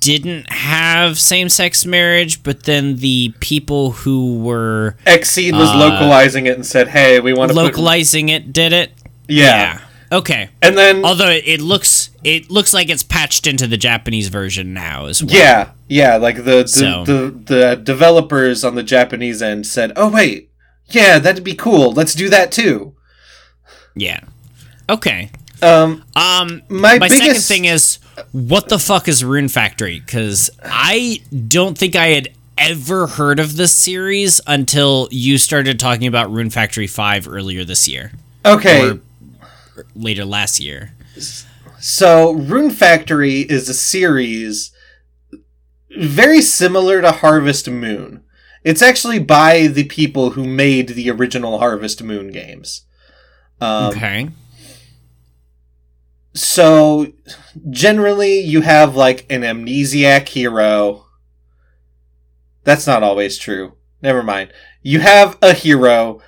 [0.00, 6.46] didn't have same sex marriage, but then the people who were Xseed was Uh, localizing
[6.46, 8.92] it and said, "Hey, we want to localizing it did it.
[9.28, 9.80] yeah.
[10.12, 10.50] Okay.
[10.60, 14.72] And then Although it, it looks it looks like it's patched into the Japanese version
[14.74, 15.34] now as well.
[15.36, 20.08] yeah, yeah, like the the, So- the the developers on the Japanese end said, "Oh
[20.10, 20.50] wait,
[20.88, 21.92] yeah, that'd be cool.
[21.92, 22.94] Let's do that too."
[23.94, 24.20] Yeah.
[24.88, 25.30] Okay.
[25.62, 27.98] Um, Um, my, my biggest second thing is,
[28.32, 30.00] what the fuck is Rune Factory?
[30.00, 36.06] Because I don't think I had ever heard of this series until you started talking
[36.06, 38.12] about Rune Factory 5 earlier this year.
[38.44, 38.90] okay.
[39.76, 40.92] Or later last year.
[41.86, 44.72] So, Rune Factory is a series
[45.90, 48.24] very similar to Harvest Moon.
[48.62, 52.86] It's actually by the people who made the original Harvest Moon games.
[53.60, 54.30] Um, okay.
[56.32, 57.12] So,
[57.68, 61.04] generally, you have like an amnesiac hero.
[62.62, 63.74] That's not always true.
[64.00, 64.54] Never mind.
[64.80, 66.22] You have a hero.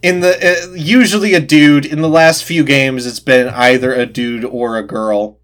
[0.00, 0.36] In the
[0.70, 1.84] uh, usually a dude.
[1.84, 5.38] In the last few games, it's been either a dude or a girl.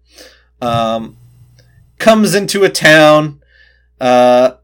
[0.61, 1.17] Um,
[1.97, 3.41] comes into a town.
[3.99, 4.55] Uh,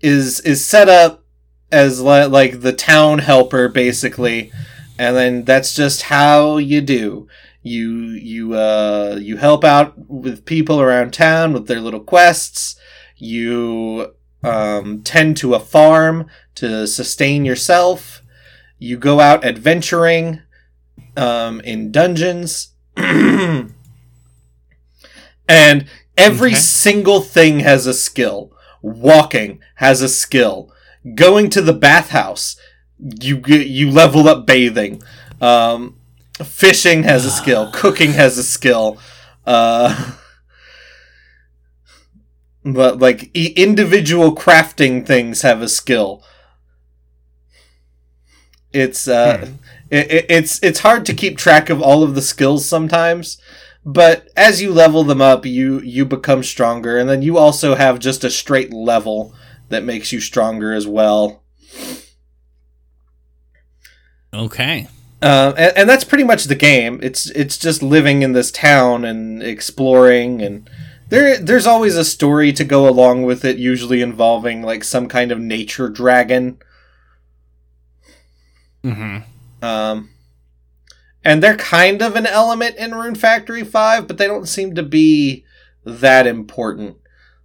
[0.00, 1.24] is is set up
[1.70, 4.52] as li- like the town helper basically,
[4.98, 7.28] and then that's just how you do
[7.66, 12.76] you you uh you help out with people around town with their little quests
[13.16, 18.22] you um tend to a farm to sustain yourself
[18.78, 20.40] you go out adventuring
[21.16, 22.70] um in dungeons.
[25.48, 25.86] And
[26.16, 26.60] every Okay.
[26.60, 28.52] single thing has a skill.
[28.82, 30.72] Walking has a skill.
[31.14, 32.56] Going to the bathhouse
[33.20, 35.02] you you level up bathing.
[35.40, 35.96] Um
[36.42, 37.70] fishing has a skill.
[37.74, 38.98] Cooking has a skill.
[39.46, 40.12] Uh
[42.64, 46.22] but like e- individual crafting things have a skill
[48.76, 49.48] it's uh
[49.90, 53.38] it, it, it's it's hard to keep track of all of the skills sometimes
[53.84, 57.98] but as you level them up you you become stronger and then you also have
[57.98, 59.34] just a straight level
[59.68, 61.42] that makes you stronger as well
[64.36, 64.88] Okay.
[65.22, 67.00] Uh, and, and that's pretty much the game.
[67.02, 70.68] It's it's just living in this town and exploring, and
[71.08, 75.32] there there's always a story to go along with it, usually involving like some kind
[75.32, 76.58] of nature dragon.
[78.86, 79.64] Mm-hmm.
[79.64, 80.10] Um,
[81.24, 84.82] and they're kind of an element in Rune Factory Five, but they don't seem to
[84.82, 85.44] be
[85.84, 86.96] that important.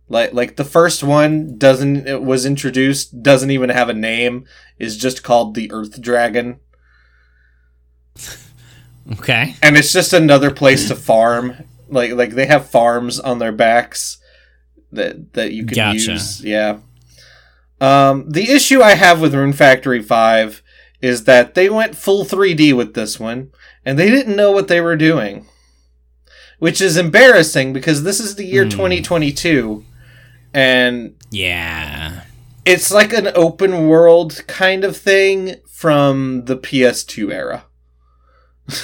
[0.07, 4.45] Like like the first one doesn't it was introduced doesn't even have a name
[4.77, 6.59] is just called the Earth Dragon.
[9.13, 9.55] Okay.
[9.63, 11.55] and it's just another place to farm.
[11.89, 14.19] Like like they have farms on their backs
[14.91, 16.11] that that you can Gotcha.
[16.11, 16.43] use.
[16.43, 16.77] Yeah.
[17.81, 20.61] Um, the issue I have with Rune Factory Five
[21.01, 23.51] is that they went full 3D with this one,
[23.85, 25.47] and they didn't know what they were doing,
[26.59, 28.69] which is embarrassing because this is the year Hmm.
[28.69, 29.85] 2022,
[30.53, 32.21] and Yeah.
[32.65, 37.65] it's like an open world kind of thing from the PS2 era.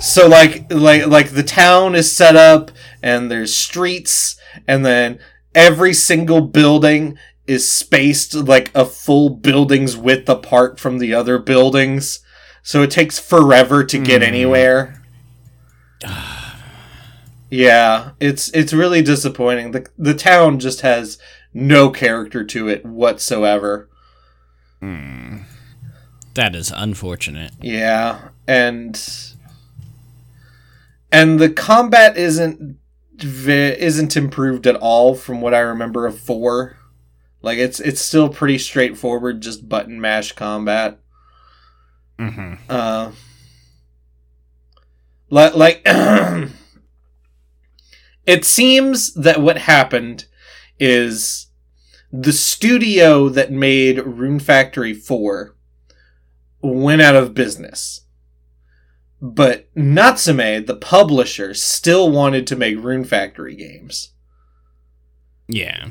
[0.00, 2.70] so like like like the town is set up
[3.02, 4.36] and there's streets
[4.68, 5.18] and then
[5.54, 12.20] every single building is spaced like a full building's width apart from the other buildings.
[12.62, 14.28] So it takes forever to get Hmm.
[14.28, 15.02] anywhere.
[17.50, 19.70] Yeah, it's it's really disappointing.
[19.70, 21.18] The the town just has
[21.52, 23.88] no character to it whatsoever.
[24.80, 27.52] That is unfortunate.
[27.60, 29.00] Yeah, and
[31.12, 32.76] and the combat isn't
[33.22, 36.76] isn't improved at all from what I remember of 4.
[37.44, 40.98] Like it's it's still pretty straightforward just button mash combat.
[42.18, 42.54] Mm-hmm.
[42.68, 43.12] Uh
[45.28, 45.82] li- like
[48.26, 50.24] it seems that what happened
[50.80, 51.48] is
[52.10, 55.54] the studio that made Rune Factory 4
[56.62, 58.02] went out of business.
[59.20, 64.12] But Natsume, the publisher, still wanted to make Rune Factory games.
[65.48, 65.88] Yeah.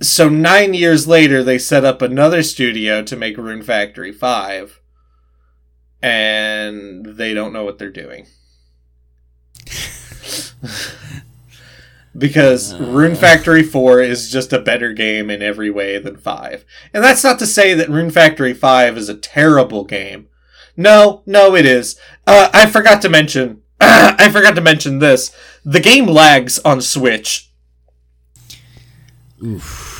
[0.00, 4.80] So 9 years later they set up another studio to make Rune Factory 5
[6.00, 8.26] and they don't know what they're doing.
[12.16, 16.64] because Rune Factory 4 is just a better game in every way than 5.
[16.92, 20.28] And that's not to say that Rune Factory 5 is a terrible game.
[20.76, 21.98] No, no, it is.
[22.26, 23.62] Uh, I forgot to mention.
[23.80, 25.34] I forgot to mention this.
[25.64, 27.50] The game lags on Switch.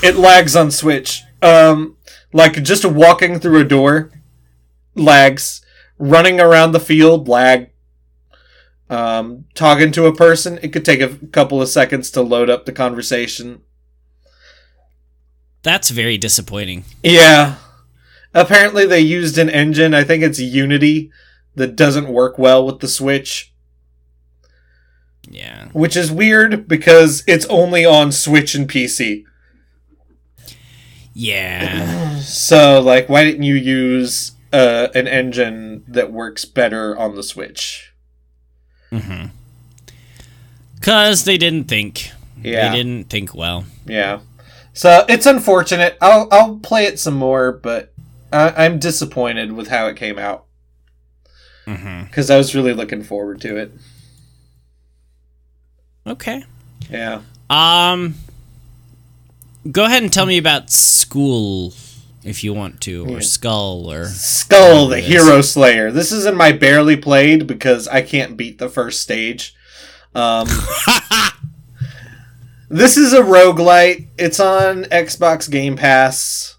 [0.03, 1.23] It lags on Switch.
[1.43, 1.97] Um,
[2.33, 4.11] like just walking through a door,
[4.95, 5.63] lags.
[5.99, 7.71] Running around the field, lag.
[8.89, 12.65] Um, talking to a person, it could take a couple of seconds to load up
[12.67, 13.63] the conversation.
[15.63, 16.85] That's very disappointing.
[17.03, 17.57] Yeah.
[18.35, 21.11] apparently they used an engine, I think it's Unity,
[21.57, 23.53] that doesn't work well with the Switch,
[25.29, 25.69] Yeah.
[25.73, 29.25] which is weird because it's only on Switch and PC.
[31.19, 32.05] Yeah.
[32.21, 37.93] So, like, why didn't you use uh, an engine that works better on the Switch?
[38.93, 39.27] mm-hmm.
[40.83, 42.11] Cause they didn't think.
[42.43, 42.71] Yeah.
[42.71, 43.65] They didn't think well.
[43.87, 44.21] Yeah.
[44.75, 45.97] So it's unfortunate.
[46.01, 47.93] I'll I'll play it some more, but
[48.33, 50.45] I, I'm disappointed with how it came out
[51.67, 52.05] Mm-hmm.
[52.05, 53.73] because I was really looking forward to it.
[56.07, 56.45] Okay.
[56.91, 57.23] Yeah.
[57.51, 58.15] Um.
[59.71, 61.75] Go ahead and tell me about school,
[62.25, 63.21] if you want to, or Yeah.
[63.21, 65.91] skull, or Skul, the Hero Slayer.
[65.91, 69.55] This is in my barely played because I can't beat the first stage.
[70.15, 70.49] Um,
[72.71, 74.07] this is a roguelite.
[74.19, 76.57] It's on Xbox Game Pass.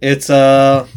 [0.00, 0.88] It's a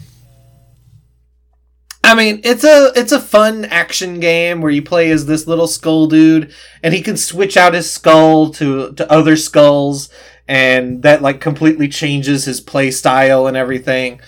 [2.04, 5.68] I mean, it's a it's a fun action game where you play as this little
[5.68, 10.10] skull dude and he can switch out his skull to to other skulls
[10.50, 14.20] and that like completely changes his play style and everything.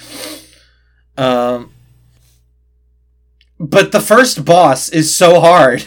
[1.18, 1.74] Um
[3.60, 5.86] but the first boss is so hard.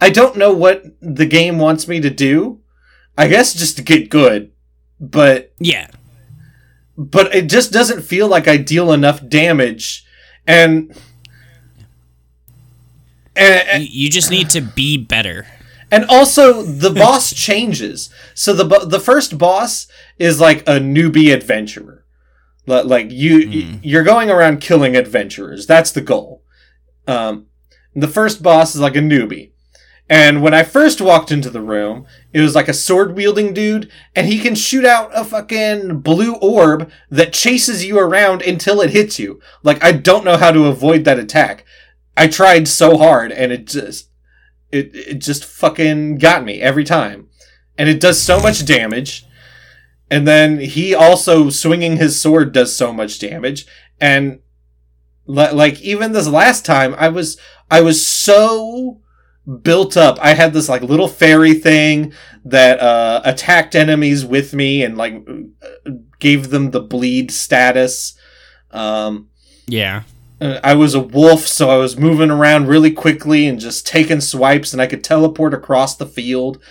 [0.00, 2.60] I don't know what the game wants me to do.
[3.16, 4.52] I guess just to get good.
[5.00, 5.88] But yeah,
[6.96, 10.06] but it just doesn't feel like I deal enough damage
[10.46, 10.94] and
[13.34, 15.46] and, you, you just need to be better.
[15.92, 18.10] And also the boss changes.
[18.34, 19.86] So the bo- the first boss
[20.18, 22.04] is like a newbie adventurer.
[22.66, 23.80] Like you Mm.
[23.82, 25.66] you're going around killing adventurers.
[25.66, 26.42] That's the goal.
[27.06, 27.46] Um
[27.94, 29.50] the first boss is like a newbie.
[30.08, 33.90] And when I first walked into the room, it was like a sword wielding dude,
[34.14, 38.90] and he can shoot out a fucking blue orb that chases you around until it
[38.90, 39.40] hits you.
[39.62, 41.64] Like, I don't know how to avoid that attack.
[42.14, 44.10] I tried so hard, and it just,
[44.72, 47.28] it, it just fucking got me every time.
[47.78, 49.24] And it does so much damage.
[50.10, 53.66] And then he also swinging his sword does so much damage.
[54.00, 54.40] And
[55.26, 57.38] li- like even this last time, I was
[57.70, 59.00] I was so
[59.62, 60.18] built up.
[60.20, 62.12] I had this like little fairy thing
[62.44, 65.26] that uh, attacked enemies with me and like
[66.18, 68.14] gave them the bleed status.
[68.70, 69.28] Um,
[69.66, 70.02] Yeah.
[70.42, 74.20] Uh, I was a wolf, so I was moving around really quickly and just taking
[74.20, 76.62] swipes, and I could teleport across the field.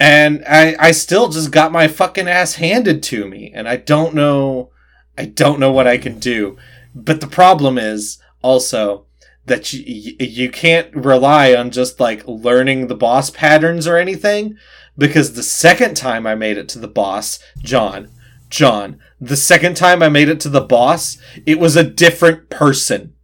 [0.00, 4.14] And I, I still just got my fucking ass handed to me, and I don't
[4.14, 4.70] know,
[5.16, 6.56] I don't know what I can do.
[6.94, 9.06] But the problem is also
[9.46, 14.56] that you, you can't rely on just like learning the boss patterns or anything,
[14.96, 18.08] because the second time I made it to the boss, John,
[18.50, 23.14] John, the second time I made it to the boss, it was a different person.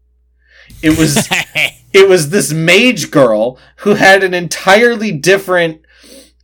[0.83, 1.29] It was
[1.93, 5.81] it was this mage girl who had an entirely different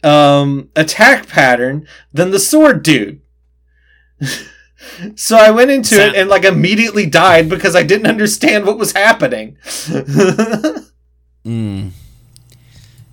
[0.02, 3.20] um attack pattern than the sword dude.
[5.14, 8.92] so I went into it and like immediately died because I didn't understand what was
[8.92, 9.56] happening.
[11.44, 11.90] mm.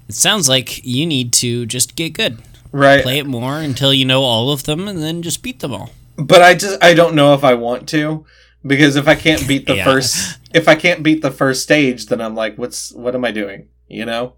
[0.07, 2.41] It sounds like you need to just get good.
[2.71, 3.01] Right.
[3.03, 5.91] Play it more until you know all of them, and then just beat them all.
[6.17, 8.25] But I just I don't know if I want to
[8.65, 9.83] because if I can't beat the Yeah.
[9.85, 13.31] first if I can't beat the first stage then I'm like what's what am I
[13.31, 13.67] doing?
[13.87, 14.33] You know?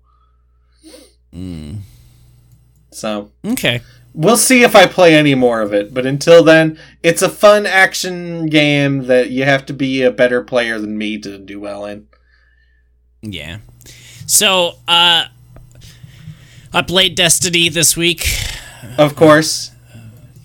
[1.34, 1.80] Mm.
[2.92, 3.82] So Okay.
[4.14, 7.66] We'll see if I play any more of it, but until then, it's a fun
[7.68, 11.86] action game that you have to be a better player than me to do well
[11.86, 12.08] in.
[13.22, 13.60] Yeah.
[14.26, 15.26] So, uh,
[16.74, 18.28] I played Destiny this week.
[18.98, 19.72] Of course,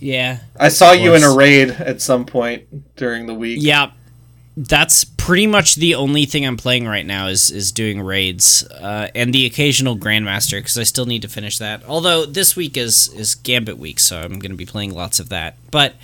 [0.01, 0.39] Yeah.
[0.59, 3.59] I saw you in a raid at some point during the week.
[3.61, 3.91] Yeah.
[4.57, 9.09] That's pretty much the only thing I'm playing right now is is doing raids uh,
[9.13, 11.83] and the occasional Grandmaster because I still need to finish that.
[11.89, 15.29] Although this week is is Gambit week, so I'm going to be playing lots of
[15.31, 15.57] that.
[15.73, 15.95] But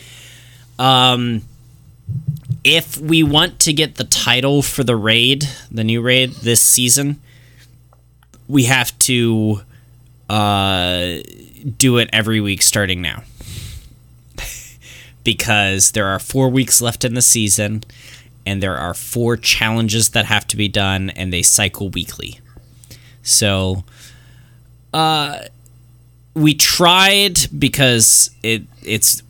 [0.81, 1.43] um,
[2.65, 7.21] if we want to get the title for the raid, the new raid this season,
[8.49, 9.61] we have to
[10.31, 11.23] uh,
[11.77, 13.25] do it every week starting now.
[15.25, 17.83] because there are four weeks left in the season,
[18.47, 22.41] and there are four challenges that have to be done, and they cycle weekly.
[23.23, 23.85] So,
[24.95, 25.41] uh,
[26.35, 29.23] we tried because it it's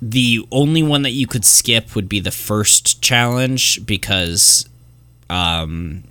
[0.00, 4.68] the only one that you could skip would be the first challenge because
[5.30, 6.02] um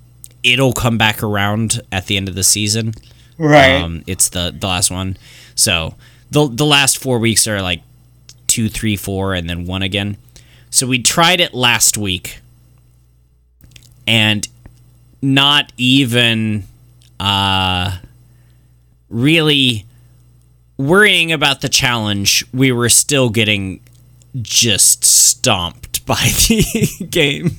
[0.43, 2.93] it'll come back around at the end of the season.
[3.37, 3.81] Right.
[3.81, 5.17] Um, it's the the last one.
[5.55, 5.95] So
[6.29, 7.81] the the last four weeks are like
[8.47, 10.17] two, three, four, and then one again.
[10.69, 12.39] So we tried it last week,
[14.07, 14.47] and
[15.21, 16.63] not even
[17.19, 17.97] uh,
[19.09, 19.85] really
[20.77, 23.79] worrying about the challenge, we were still getting
[24.41, 26.15] just stomped by
[26.47, 27.51] the game.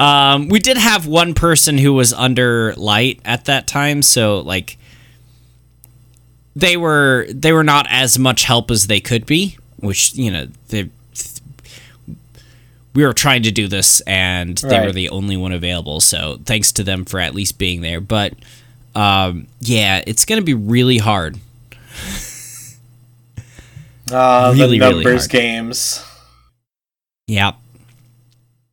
[0.00, 4.78] Um, we did have one person who was under light at that time, so like
[6.56, 10.46] they were they were not as much help as they could be, which you know
[10.68, 10.88] they
[12.94, 16.00] we were trying to do this and they were the only one available.
[16.00, 18.00] So thanks to them for at least being there.
[18.00, 18.32] But
[18.96, 21.38] um, yeah, it's gonna be really hard.
[24.12, 25.30] Ah, Really, the really numbers hard.
[25.30, 26.04] games.
[27.28, 27.54] Yep.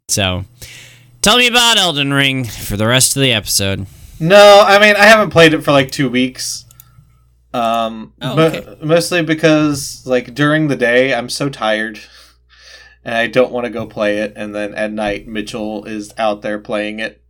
[0.08, 0.46] So
[1.28, 3.86] tell me about Elden Ring for the rest of the episode.
[4.18, 6.64] No, I mean I haven't played it for like two weeks.
[7.54, 8.78] Um, Oh, mo- okay.
[8.82, 12.00] mostly because like during the day I'm so tired,
[13.04, 14.32] and I don't want to go play it.
[14.38, 17.22] And then at night Mitchell is out there playing it,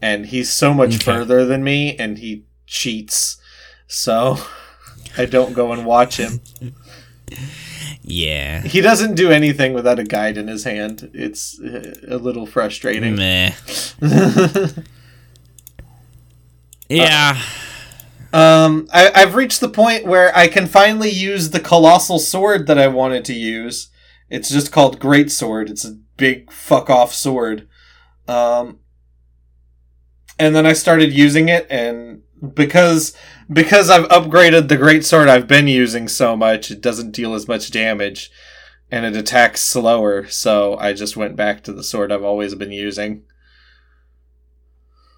[0.00, 1.04] and he's so much Okay.
[1.04, 3.38] further than me, and he cheats,
[3.88, 4.38] so
[5.18, 6.40] I don't go and watch him.
[8.08, 8.62] Yeah.
[8.62, 11.10] He doesn't do anything without a guide in his hand.
[11.12, 13.16] It's uh, a little frustrating.
[13.16, 13.52] Meh.
[16.88, 17.40] Yeah.
[18.32, 22.78] Um, I, I've reached the point where I can finally use the colossal sword that
[22.78, 23.88] I wanted to use.
[24.28, 25.70] It's just called Great Sword.
[25.70, 27.68] It's a big fuck off sword.
[28.26, 28.80] Um,
[30.38, 32.22] and then I started using it, and
[32.54, 33.14] because
[33.50, 37.48] because I've upgraded the Great Sword I've been using so much, it doesn't deal as
[37.48, 38.30] much damage,
[38.90, 40.26] and it attacks slower.
[40.28, 43.24] So I just went back to the sword I've always been using.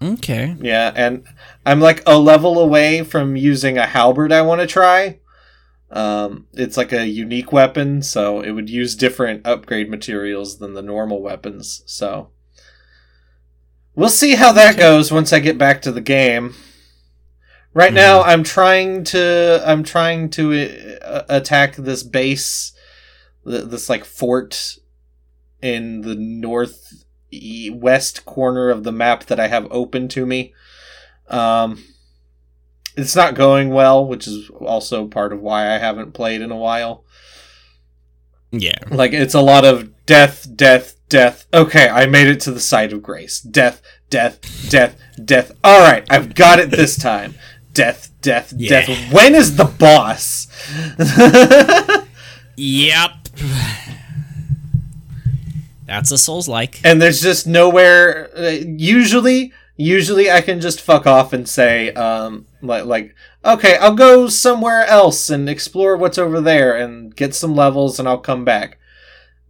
[0.01, 0.55] Okay.
[0.59, 1.25] Yeah, and
[1.65, 5.19] I'm like a level away from using a halberd I want to try.
[5.91, 10.81] Um, it's like a unique weapon, so it would use different upgrade materials than the
[10.81, 11.83] normal weapons.
[11.85, 12.29] So
[13.93, 16.55] we'll see how that goes once I get back to the game.
[17.73, 22.73] Right now, I'm trying to I'm trying to uh, attack this base,
[23.45, 24.77] this like fort
[25.61, 27.05] in the north
[27.71, 30.53] west corner of the map that I have open to me.
[31.29, 31.81] Um,
[32.97, 36.57] it's not going well, which is also part of why I haven't played in a
[36.57, 37.05] while.
[38.51, 38.79] Yeah.
[38.89, 41.47] Like it's a lot of death, death, death.
[41.53, 43.39] Okay, I made it to the site of grace.
[43.39, 45.53] Death, death, death, death.
[45.63, 47.35] All right, I've got it this time.
[47.73, 48.85] Death, death, Yeah.
[48.85, 49.13] death.
[49.13, 50.47] When is the boss?
[52.57, 53.11] Yep.
[55.85, 56.79] That's a Souls like.
[56.83, 62.45] and there's just nowhere uh, usually usually i can just fuck off and say um
[62.61, 67.55] like like okay i'll go somewhere else and explore what's over there and get some
[67.55, 68.77] levels and i'll come back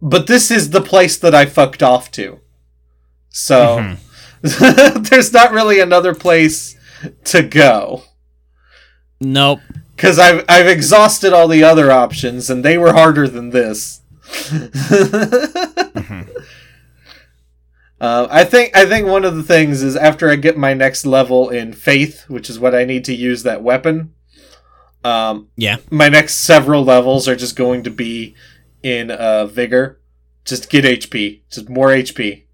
[0.00, 2.40] but this is the place that i fucked off to
[3.28, 3.94] so
[4.40, 6.76] there's not really another place
[7.24, 8.02] to go
[9.24, 9.60] Nope.
[9.96, 14.00] because I've I've exhausted all the other options, and they were harder than this.
[18.00, 21.06] Uh, I think I think one of the things is after I get my next
[21.06, 24.12] level in faith, which is what I need to use that weapon.
[25.04, 25.76] Um, Yeah.
[25.88, 28.34] my next several levels are just going to be
[28.82, 30.00] in uh, vigor.
[30.44, 32.46] Just get HP, just more HP.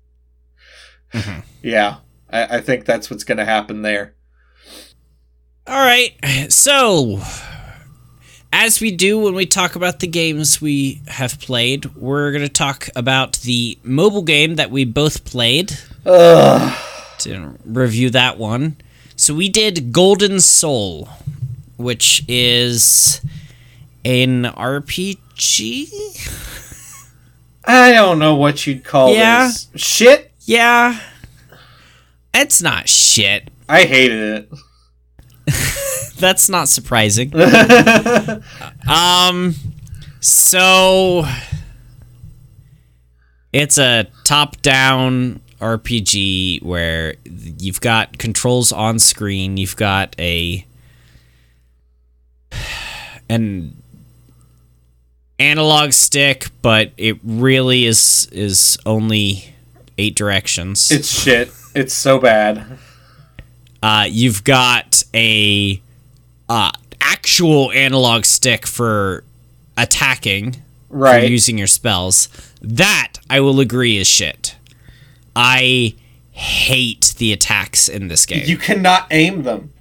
[1.15, 1.45] Mhm.
[1.63, 1.97] Yeah,
[2.31, 4.15] I, I think that's what's going to happen there.
[5.69, 6.15] All right.
[6.51, 7.21] So,
[8.53, 12.49] as we do when we talk about the games we have played, we're going to
[12.49, 16.75] talk about the mobile game that we both played Ugh.
[17.19, 18.77] to review that one.
[19.17, 21.09] So, we did Golden Soul,
[21.77, 23.21] which is
[24.07, 25.91] an RPG?
[27.67, 29.49] I don't know what you'd call Yeah.
[29.49, 29.69] this.
[29.77, 30.33] Shit.
[30.47, 30.99] Yeah.
[32.33, 33.51] It's not shit.
[33.69, 34.49] I hated
[36.19, 37.33] That's not surprising.
[38.89, 39.55] Um,
[40.21, 41.27] so
[43.53, 49.59] it's a top-down RPG where you've got controls on screen.
[49.59, 50.65] You've got a
[53.29, 53.77] an
[55.39, 59.55] analog stick, but it really is is only
[59.99, 60.91] eight directions.
[60.91, 61.53] it's shit.
[61.75, 62.65] It's so bad.
[63.83, 65.81] uh, you've got a
[66.49, 66.71] uh,
[67.01, 69.25] actual analog stick for
[69.77, 71.31] attacking for Right.
[71.31, 72.29] using your spells.
[72.63, 74.57] That I will agree is shit.
[75.37, 75.95] I
[76.33, 78.45] hate the attacks in this game.
[78.47, 79.73] You cannot aim them.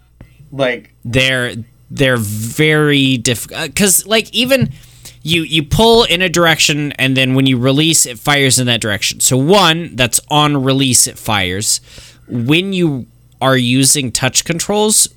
[0.52, 1.54] Like they're
[1.90, 4.74] they're very difficult because like even
[5.24, 8.82] you you pull in a direction and then when you release it fires in that
[8.82, 9.20] direction.
[9.22, 11.80] So one that's on release it fires.
[12.28, 13.08] When you
[13.42, 15.08] are using touch controls,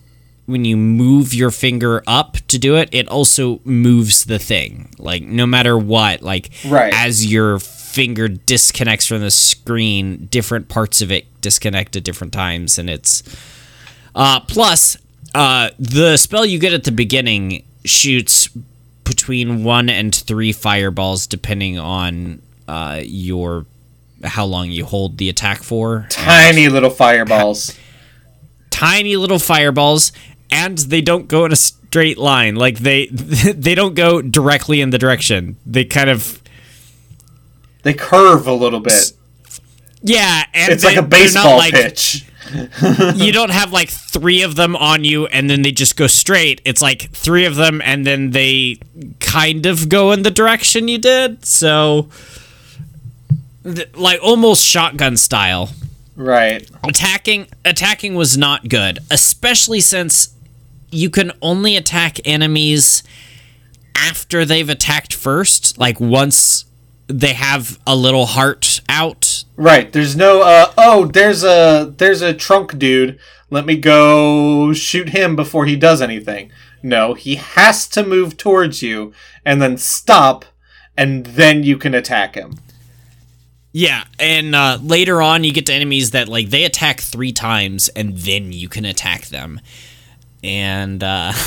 [0.51, 4.90] when you move your finger up to do it, it also moves the thing.
[4.98, 6.92] Like no matter what, like Right.
[6.94, 12.78] as your finger disconnects from the screen, different parts of it disconnect at different times,
[12.78, 13.22] and it's
[14.14, 14.96] uh, plus
[15.34, 18.48] uh, the spell you get at the beginning shoots
[19.05, 23.66] between one and three fireballs, depending on uh, your
[24.22, 26.07] how long you hold the attack for.
[26.11, 27.76] Tiny little fireballs.
[28.70, 30.12] Tiny little fireballs,
[30.53, 32.55] and they don't go in a straight line.
[32.57, 33.07] Like they
[33.55, 35.57] they don't go directly in the direction.
[35.66, 36.40] They kind of
[37.82, 39.12] They curve a little bit.
[40.03, 42.26] yeah, and It's like a baseball like- pitch.
[43.14, 46.61] you don't have like three of them on you and then they just go straight.
[46.64, 48.78] It's like three of them and then they
[49.20, 51.44] kind of go in the direction you did.
[51.44, 52.09] So,
[53.62, 55.70] th- like almost shotgun style.
[56.16, 56.68] Right.
[56.82, 60.34] Attacking attacking was not good, especially since
[60.91, 63.03] you can only attack enemies
[63.97, 65.78] after they've attacked first.
[65.78, 66.64] Like once
[67.07, 69.93] they have a little heart out Right.
[69.93, 73.18] There's no uh oh, there's a there's a trunk dude.
[73.51, 76.51] Let me go shoot him before he does anything.
[76.82, 79.12] No, he has to move towards you
[79.45, 80.47] and then stop
[80.97, 82.55] and then you can attack him.
[83.72, 87.88] Yeah, and uh, later on, you get to enemies that like they attack three times,
[87.91, 89.61] and then you can attack them.
[90.43, 91.32] And uh,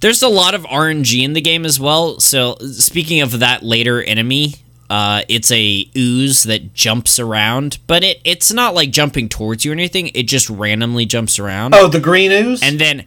[0.00, 2.18] there's a lot of RNG in the game as well.
[2.20, 4.54] So speaking of that later enemy,
[4.90, 9.70] uh, it's a ooze that jumps around, but it it's not like jumping towards you
[9.70, 10.08] or anything.
[10.14, 12.62] It just randomly jumps around, Oh, the green ooze?
[12.62, 13.06] and then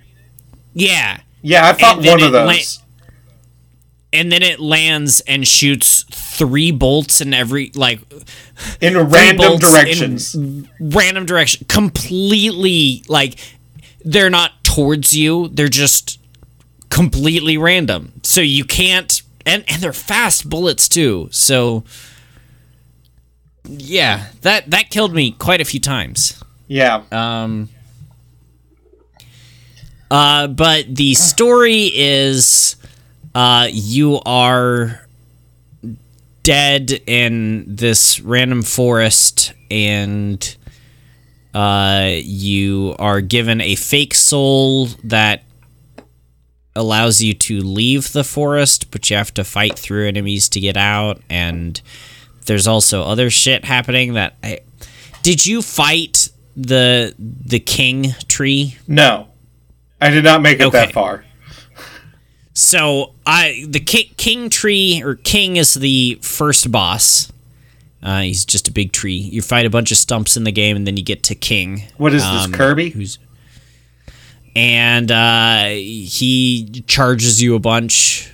[0.73, 2.79] yeah, yeah, I fought one of those.
[4.15, 7.99] And then it lands and shoots three bolts in every like
[8.81, 10.35] in random bolts in directions.
[10.79, 13.37] random direction completely like
[14.03, 16.19] they're not towards you they're just
[16.89, 21.83] completely random so you can't and and they're fast bullets too so
[23.67, 27.03] yeah that that killed me quite a few times Yeah.
[27.11, 27.69] um
[30.11, 32.75] uh but the story is
[33.35, 35.05] uh you are
[36.43, 40.55] dead in this random forest and
[41.53, 45.43] uh you are given a fake soul that
[46.75, 50.77] allows you to leave the forest but you have to fight through enemies to get
[50.77, 51.81] out and
[52.45, 54.59] there's also other shit happening that I,
[55.23, 59.27] did you fight the the king tree No.
[59.99, 60.85] I did not make it Okay.
[60.85, 61.24] that far.
[62.57, 67.31] So I the king, king tree or king is the first boss.
[68.01, 69.15] Uh, he's just a big tree.
[69.17, 71.83] You fight a bunch of stumps in the game, and then you get to king.
[71.97, 72.89] What is Um, this, Kirby?
[72.91, 73.19] Who's
[74.55, 78.31] and uh, he charges you a bunch,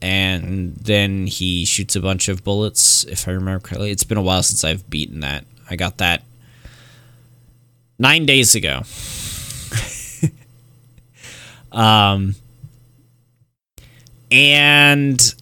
[0.00, 3.04] and then he shoots a bunch of bullets.
[3.04, 5.44] If I remember correctly, it's been a while since I've beaten that.
[5.68, 6.22] I got that
[7.98, 8.82] nine days ago.
[11.72, 12.34] um,
[14.32, 15.34] and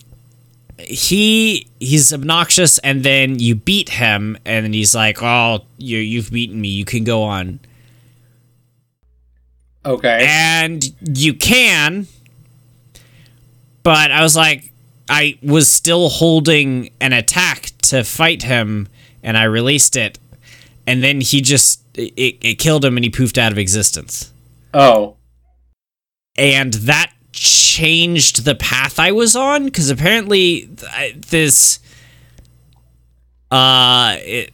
[0.78, 6.30] he he's obnoxious and then you beat him and then he's like oh you you've
[6.32, 7.60] beaten me you can go on
[9.86, 10.26] Okay.
[10.28, 10.84] and
[11.18, 12.06] you can
[13.82, 14.72] but i was like
[15.08, 18.88] i was still holding an attack to fight him
[19.22, 20.18] and i released it
[20.86, 24.32] and then he just it, it killed him and he poofed out of existence
[24.74, 25.16] Oh.
[26.36, 31.78] and that changed the path I was on because apparently th- this
[33.50, 34.52] uh it,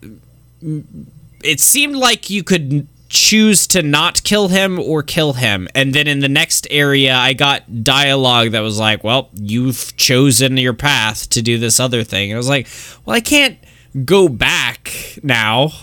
[1.42, 5.68] it seemed like you could choose to not kill him or kill him.
[5.74, 10.56] And then in the next area I got dialogue that was like well you've chosen
[10.56, 12.30] your path to do this other thing.
[12.30, 12.68] And I was like
[13.04, 13.58] well I can't
[14.04, 15.70] go back now.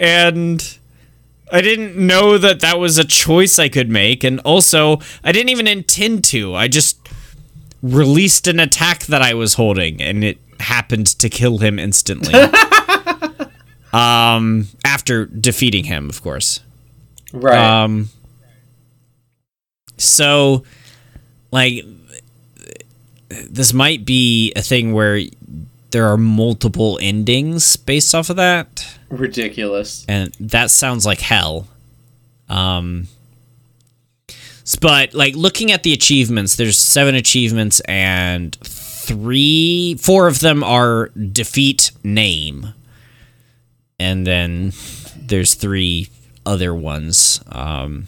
[0.00, 0.78] And
[1.52, 5.50] I didn't know that that was a choice I could make, and also I didn't
[5.50, 6.54] even intend to.
[6.54, 6.98] I just
[7.82, 12.34] released an attack that I was holding, and it happened to kill him instantly.
[13.92, 16.60] um, after defeating him, of course.
[17.32, 17.58] Right.
[17.58, 18.08] Um,
[19.96, 20.64] so,
[21.50, 21.84] like,
[23.28, 25.20] this might be a thing where
[25.90, 30.04] there are multiple endings based off of that Ridiculous.
[30.08, 31.66] and that sounds like hell.
[32.48, 33.08] Um,
[34.80, 41.08] but like looking at the achievements, there's seven achievements and three, four of them are
[41.08, 42.68] defeat name,
[43.98, 44.72] and then
[45.16, 46.08] there's three
[46.46, 47.40] other ones.
[47.50, 48.06] Um,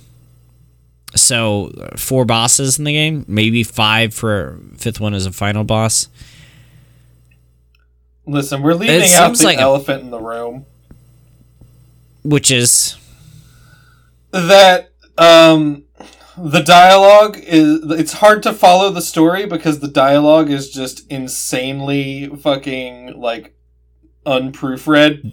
[1.15, 6.09] so four bosses in the game, maybe five for fifth one is a final boss.
[8.27, 10.67] Listen, we're leaving It out the like a- elephant in the room.
[12.23, 12.97] Which is
[14.31, 15.85] that um
[16.39, 22.29] the dialogue is it's hard to follow the story because the dialogue is just insanely
[22.29, 23.55] fucking like
[24.25, 25.33] unproofread.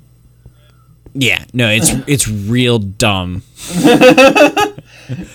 [1.14, 3.44] yeah, no, it's it's real dumb.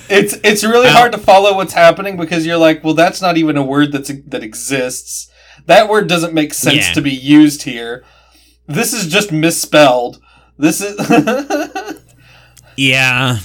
[0.09, 3.57] It's it's really hard to follow what's happening because you're like, well, that's not even
[3.57, 5.29] a word that's that exists.
[5.67, 6.93] That word doesn't make sense Yeah.
[6.95, 8.05] to be used here.
[8.67, 10.21] This is just misspelled.
[10.59, 10.97] This is
[12.77, 13.39] Yeah.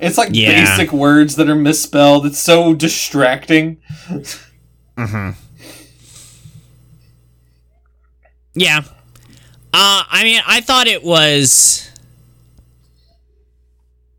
[0.00, 0.64] it's like Yeah.
[0.76, 2.26] basic words that are misspelled.
[2.26, 3.78] It's so distracting.
[4.96, 5.30] Hmm.
[8.54, 8.82] Yeah.
[9.72, 11.90] Uh, I mean, I thought it was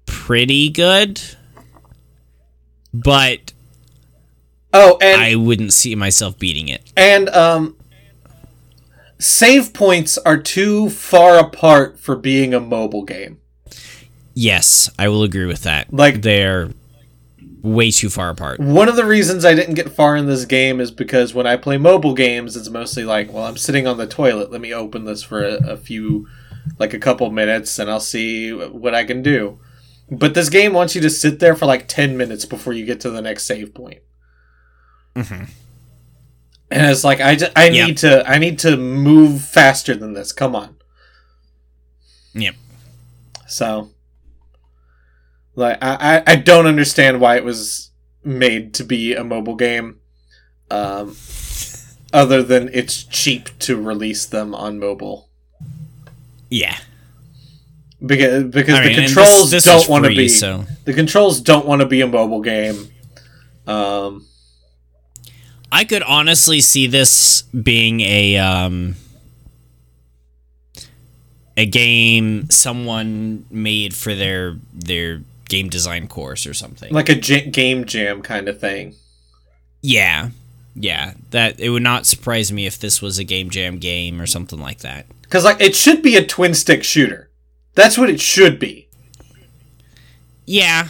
[0.06, 1.22] pretty good,
[2.94, 3.54] but
[4.74, 6.85] Oh, and I wouldn't see myself beating it.
[6.98, 7.76] And um
[9.20, 13.40] save points are too far apart for being a mobile game.
[14.34, 15.94] Yes, I will agree with that.
[15.94, 16.70] Like- they're
[17.62, 18.60] way too far apart.
[18.60, 21.56] One of the reasons I didn't get far in this game is because when I
[21.58, 24.52] play mobile games, it's mostly like, well, I'm sitting on the toilet.
[24.52, 26.28] Let me open this for a, a few,
[26.78, 29.58] like a couple minutes, and I'll see what I can do.
[30.12, 33.00] But this game wants you to sit there for like 10 minutes before you get
[33.02, 34.02] to the next save point.
[35.16, 35.50] Mhm.
[36.72, 37.86] And it's like I, ju- I Yeah.
[37.88, 40.32] need to I need to move faster than this.
[40.32, 40.76] Come on.
[42.34, 42.56] Yep.
[43.48, 43.92] So,
[45.56, 47.92] like, I, I, don't understand why it was
[48.24, 50.00] made to be a mobile game,
[50.72, 51.16] um,
[52.12, 55.30] other than it's cheap to release them on mobile
[56.50, 56.76] Yeah.
[58.06, 61.40] because because I mean, the controls this- this don't want to be so the controls
[61.40, 62.90] don't want to be a mobile game.
[63.68, 64.28] Um,
[65.76, 68.96] I could honestly see this being a um
[71.58, 76.94] a game someone made for their their game design course or something.
[76.94, 78.96] like a j- game jam kind of thing.
[79.82, 80.30] yeah.
[80.78, 84.26] Yeah, that it would not surprise me if this was a game jam game or
[84.28, 85.06] something like that.
[85.22, 87.30] Because like it should be a twin stick shooter.
[87.76, 88.90] That's what it should be.
[90.46, 90.90] Yeah.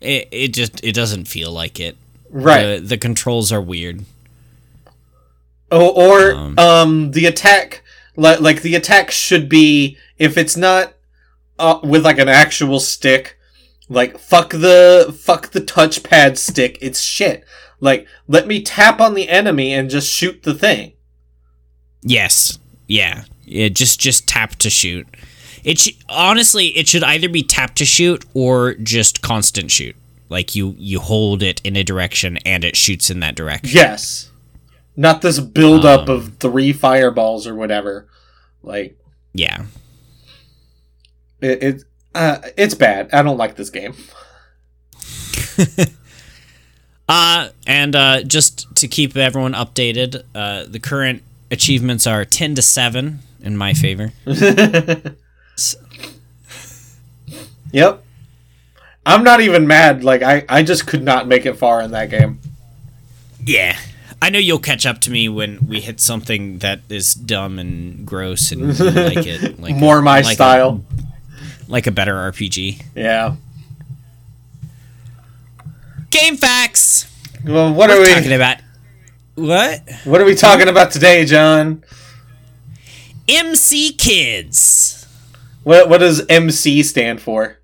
[0.00, 1.96] It it just it doesn't feel like it.
[2.30, 2.76] Right.
[2.76, 4.04] The, the controls are weird.
[5.70, 7.82] Oh, or Um, um, the attack,
[8.16, 10.94] like, like the attack should be if it's not
[11.58, 13.38] uh, with like an actual stick,
[13.88, 16.78] like fuck the fuck the touchpad stick.
[16.80, 17.44] It's shit.
[17.80, 20.92] Like let me tap on the enemy and just shoot the thing.
[22.02, 22.58] Yes.
[22.86, 23.24] Yeah.
[23.44, 25.06] Yeah, just just tap to shoot.
[25.64, 29.96] It sh- honestly, it should either be tap to shoot or just constant shoot.
[30.28, 33.70] Like you you hold it in a direction and it shoots in that direction.
[33.74, 34.30] Yes,
[34.96, 38.08] not this build up Um, of three fireballs or whatever.
[38.62, 38.98] Like
[39.32, 39.66] Yeah.
[41.40, 41.82] it, it
[42.14, 43.08] uh, it's bad.
[43.12, 43.94] I don't like this game.
[47.10, 52.60] Uh and uh just to keep everyone updated, uh the current achievements are 10 to
[52.60, 54.12] 7 in my favor.
[57.72, 58.04] Yep.
[59.06, 60.04] I'm not even mad.
[60.04, 62.40] Like I, I just could not make it far in that game.
[63.44, 63.76] Yeah.
[64.20, 68.04] I know you'll catch up to me when we hit something that is dumb and
[68.04, 69.60] gross and you like it.
[69.60, 70.84] Like More my like a- style.
[71.68, 72.82] like a better RPG.
[72.96, 73.36] yeah.
[76.10, 77.06] Game facts.
[77.44, 78.56] Well, what We're are we talking about
[79.34, 79.82] what?
[80.04, 81.84] what are we talking about today, John?
[83.28, 85.06] MC Kids.
[85.64, 87.57] What what does MC stand for?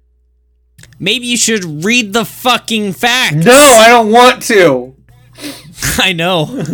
[0.99, 3.37] Maybe you should read the fucking fact.
[3.37, 4.95] No, I don't want to.
[5.99, 6.65] I know.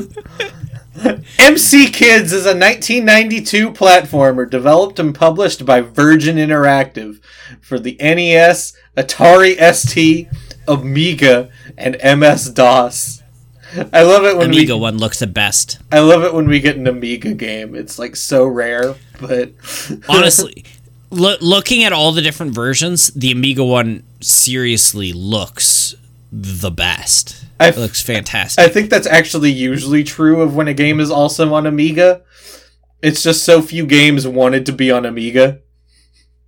[1.38, 7.20] MC Kids is a 1992 platformer developed and published by Virgin Interactive
[7.60, 10.28] for the NES, Atari ST,
[10.68, 13.22] Amiga, and MS DOS.
[13.92, 15.78] I love it when Amiga we one looks the best.
[15.92, 17.74] I love it when we get an Amiga game.
[17.74, 19.52] It's like so rare, but
[20.08, 20.64] Honestly,
[21.10, 25.94] loo- looking at all the different versions, the Amiga one seriously looks
[26.32, 27.44] the best.
[27.58, 28.64] I It looks fantastic.
[28.64, 32.22] I think that's actually usually true of when a game is also on Amiga.
[33.02, 35.60] It's just so few games wanted to be on Amiga.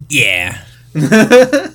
[0.08, 0.64] yeah.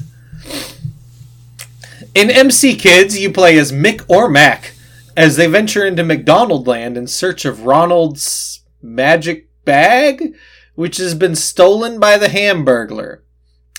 [2.15, 4.73] In MC Kids, you play as Mick or Mac
[5.15, 10.33] as they venture into McDonald Land in search of Ronald's magic bag,
[10.77, 13.21] which has been stolen by the Hamburglar.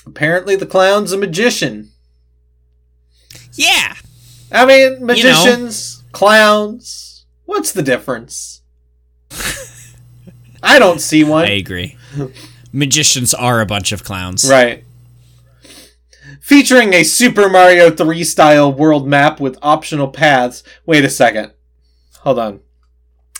[0.04, 1.92] Apparently, the clown's a magician.
[3.52, 3.94] Yeah.
[4.50, 7.24] I mean, magicians, clowns.
[7.44, 8.62] What's the difference?
[10.60, 11.44] I don't see one.
[11.44, 11.96] I agree.
[12.72, 14.50] Magicians are a bunch of clowns.
[14.50, 14.84] Right.
[16.40, 20.64] Featuring a Super Mario 3 style world map with optional paths.
[20.84, 21.52] Wait a second.
[22.22, 22.60] Hold on.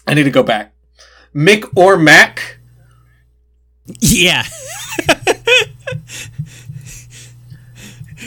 [0.07, 0.75] I need to go back.
[1.35, 2.58] Mick or Mac?
[4.01, 4.45] Yeah.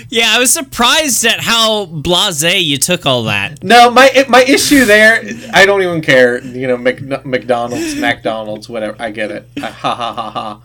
[0.10, 3.64] yeah, I was surprised at how blasé you took all that.
[3.64, 6.42] No, my my issue there, I don't even care.
[6.44, 8.96] You know, Mc, McDonald's, McDonald's, whatever.
[9.00, 9.48] I get it.
[9.62, 10.62] Uh, ha ha ha ha.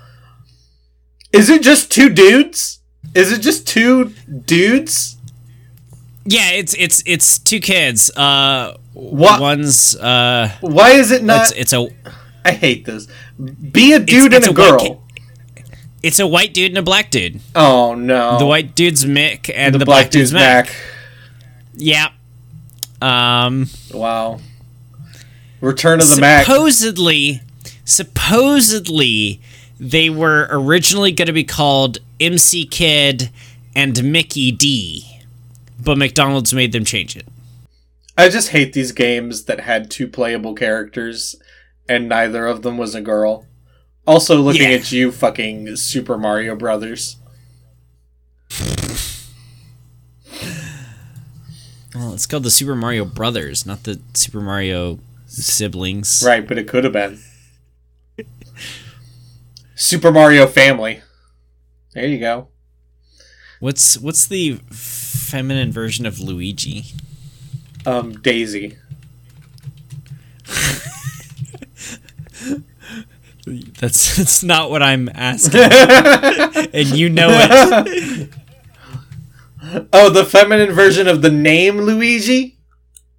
[1.33, 2.81] Is it just two dudes?
[3.15, 4.07] Is it just two
[4.45, 5.17] dudes?
[6.25, 8.11] Yeah, it's it's it's two kids.
[8.17, 9.41] Uh What?
[9.41, 11.51] one's uh Why is it not?
[11.53, 11.89] it's, it's a
[12.45, 13.07] I hate this.
[13.39, 14.79] Be a dude it's and a a girl.
[14.79, 15.63] ki-
[16.03, 17.41] it's a white dude and a black dude.
[17.55, 18.39] oh no.
[18.39, 20.67] The white dude's Mick and the, the, black, dude's Mac.
[20.67, 20.77] Mac.
[21.75, 22.09] Yeah.
[23.03, 24.41] Um Wow.
[25.61, 26.45] Return of the Mac.
[26.47, 27.41] supposedly
[27.85, 29.41] supposedly
[29.79, 33.31] they were originally going to be called MC Kid
[33.75, 35.21] and Mickey D.
[35.83, 37.27] But McDonald's made them change it.
[38.17, 41.37] I just hate these games that had two playable characters
[41.89, 43.47] and neither of them was a girl.
[44.07, 44.77] Also looking Yeah.
[44.77, 47.17] at you fucking Super Mario Brothers.
[51.95, 56.23] Well, it's called the Super Mario Brothers, not the Super Mario siblings.
[56.25, 57.21] Right, but it could have been.
[59.75, 61.01] Super Mario Family.
[61.95, 62.49] There you go.
[63.61, 66.85] What's what's the feminine version of Luigi?
[67.87, 68.77] Um, Daisy.
[73.47, 75.61] That's that's not what I'm asking.
[76.75, 78.31] and you know it.
[79.93, 82.57] Oh, the feminine version of the name Luigi?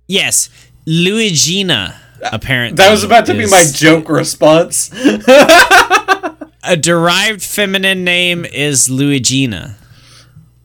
[0.08, 0.50] Yes,
[0.88, 1.96] Luigina.
[2.24, 4.90] Apparently, That was about to be my joke response.
[6.64, 9.76] A derived feminine name is Luigina.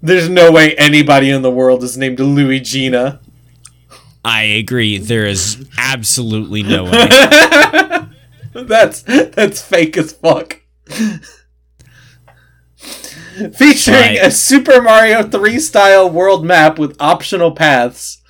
[0.01, 3.19] There's no way anybody in the world is named Luigina.
[4.25, 4.99] I agree.
[4.99, 7.09] There is absolutely no way.
[8.67, 10.61] That's that's fake as fuck.
[13.57, 14.19] Featuring Right.
[14.23, 18.21] a Super Mario 3 style world map with optional paths.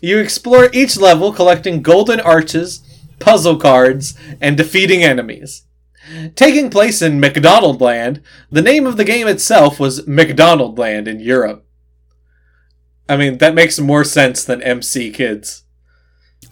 [0.00, 2.82] You explore each level collecting golden arches,
[3.20, 5.64] puzzle cards, and defeating enemies.
[6.34, 11.20] Taking place in McDonald Land, the name of the game itself was McDonald Land in
[11.20, 11.64] Europe.
[13.08, 15.64] I mean, that makes more sense than MC Kids.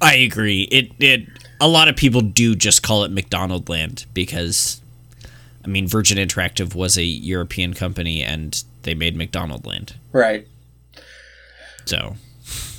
[0.01, 0.69] I agree.
[0.71, 1.27] It it
[1.61, 4.81] a lot of people do just call it McDonald Land because
[5.65, 9.95] I mean Virgin Interactive was a European company and they made McDonald Land.
[10.13, 10.47] Right.
[11.85, 12.17] So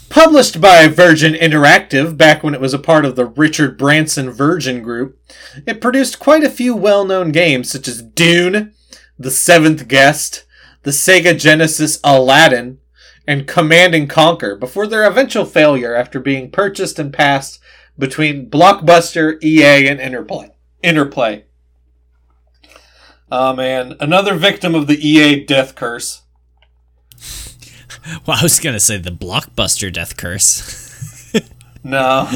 [0.09, 4.81] Published by Virgin Interactive back when it was a part of the Richard Branson Virgin
[4.81, 5.19] Group,
[5.67, 8.73] it produced quite a few well known games such as Dune,
[9.19, 10.45] The Seventh Guest,
[10.81, 12.79] the Sega Genesis Aladdin,
[13.27, 17.59] and Command and Conquer before their eventual failure after being purchased and passed
[17.99, 20.49] between Blockbuster, EA, and Interplay.
[20.81, 21.45] Interplay.
[23.31, 26.23] Oh man, another victim of the EA death curse.
[28.25, 30.85] well, I was gonna say the blockbuster death curse.
[31.81, 32.29] No.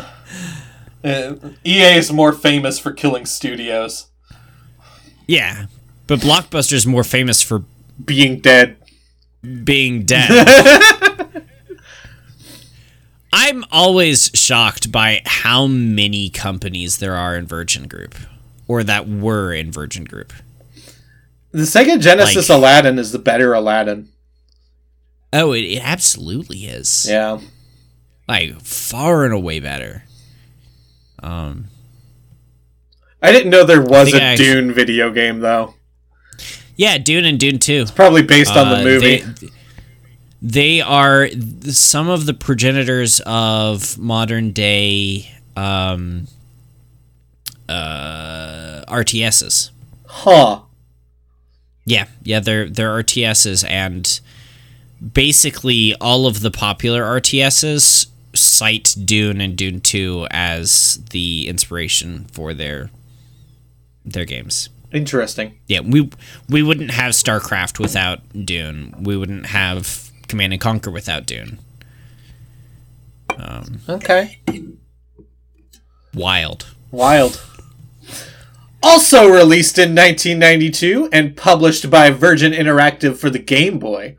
[1.03, 1.36] Uh,
[1.66, 4.07] EA is more famous for killing studios.
[5.28, 5.66] yeah.
[6.07, 7.64] But Blockbuster's more famous for
[8.05, 8.78] Being dead.
[9.66, 10.30] being dead.
[13.36, 18.15] I'm always shocked by how many companies there are in Virgin Group
[18.67, 20.31] or that were in Virgin Group.
[21.51, 24.09] The Sega Genesis Like- Aladdin is the better Aladdin.
[25.34, 27.07] Oh, it, it absolutely is.
[27.09, 27.39] Yeah.
[28.27, 30.03] Like far and away better.
[31.21, 31.69] Um
[33.21, 35.75] I didn't know there was a I Dune video game, though.
[36.75, 37.73] yeah, Dune and Dune 2.
[37.73, 39.17] It's Probably based on the Uh, movie.
[39.21, 39.47] They,
[40.43, 41.29] they are
[41.69, 46.27] some of the progenitors of modern day um,
[47.69, 49.71] uh, RTSs.
[50.05, 50.59] huh.
[51.85, 54.19] Yeah, yeah, they're they're RTSs, and
[55.13, 62.53] basically all of the popular RTSs cite Dune and Dune Two as the inspiration for
[62.53, 62.89] their
[64.05, 64.69] their games.
[64.93, 65.57] Interesting.
[65.67, 66.09] Yeah, we
[66.49, 68.95] we wouldn't have StarCraft without Dune.
[68.97, 71.59] We wouldn't have Command and Conquer without Dune.
[73.38, 74.39] Um, okay.
[76.15, 76.73] Wild.
[76.89, 77.45] Wild.
[78.81, 84.17] Also released in 1992 and published by Virgin Interactive for the Game Boy,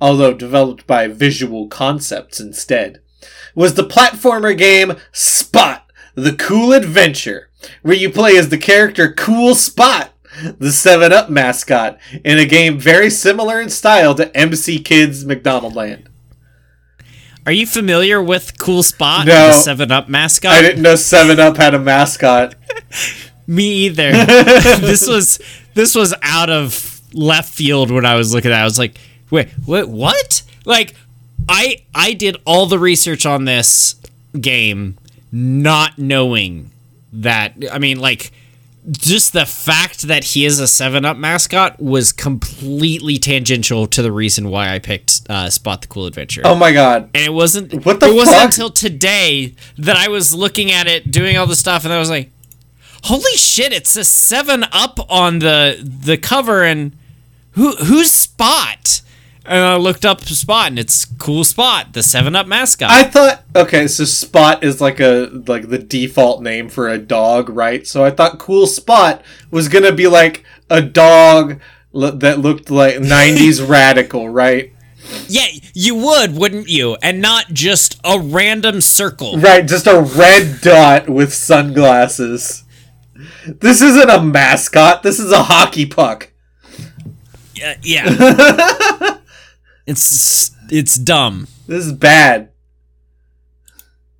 [0.00, 3.00] although developed by Visual Concepts instead,
[3.56, 7.50] was the platformer game Spot, the Cool Adventure,
[7.82, 10.12] where you play as the character Cool Spot,
[10.58, 15.74] the 7 Up mascot, in a game very similar in style to MC Kids McDonald
[15.74, 16.08] Land.
[17.44, 19.48] Are you familiar with Cool Spot, No.
[19.48, 20.50] the Seven Up mascot?
[20.52, 22.54] I didn't know 7 Up had a mascot.
[23.46, 24.10] Me either.
[24.80, 25.38] this was
[25.74, 28.58] this was out of left field when I was looking at.
[28.58, 28.62] it.
[28.62, 28.98] I was like,
[29.30, 29.88] wait, what?
[29.88, 30.42] What?
[30.64, 30.96] Like,
[31.48, 33.94] I I did all the research on this
[34.40, 34.98] game,
[35.30, 36.72] not knowing
[37.12, 37.52] that.
[37.70, 38.32] I mean, like,
[38.90, 44.12] just the fact that he is a Seven Up mascot was completely tangential to the
[44.12, 46.42] reason why I picked uh, Spot the Cool Adventure.
[46.44, 47.10] Oh my god.
[47.14, 47.84] And it wasn't.
[47.84, 51.56] What the It wasn't until today that I was looking at it, doing all the
[51.56, 52.30] stuff, and I was like,
[53.04, 53.72] "Holy shit!
[53.72, 56.96] It says Seven Up on the the cover, and
[57.52, 59.00] who who's Spot?"
[59.48, 62.90] And I looked up Spot, and it's Cool Spot, the Seven Up mascot.
[62.90, 67.48] I thought okay, so Spot is like a like the default name for a dog,
[67.48, 67.86] right?
[67.86, 71.60] So I thought Cool Spot was gonna be like a dog
[71.94, 74.72] l- that looked like '90s radical, right?
[75.28, 76.96] yeah, you would, wouldn't you?
[77.02, 79.38] And not just a random circle.
[79.38, 82.64] Right, just a red dot with sunglasses.
[83.46, 85.02] This isn't a mascot.
[85.02, 86.32] This is a hockey puck.
[87.64, 88.04] Uh, yeah,
[89.86, 91.48] it's it's dumb.
[91.66, 92.50] This is bad.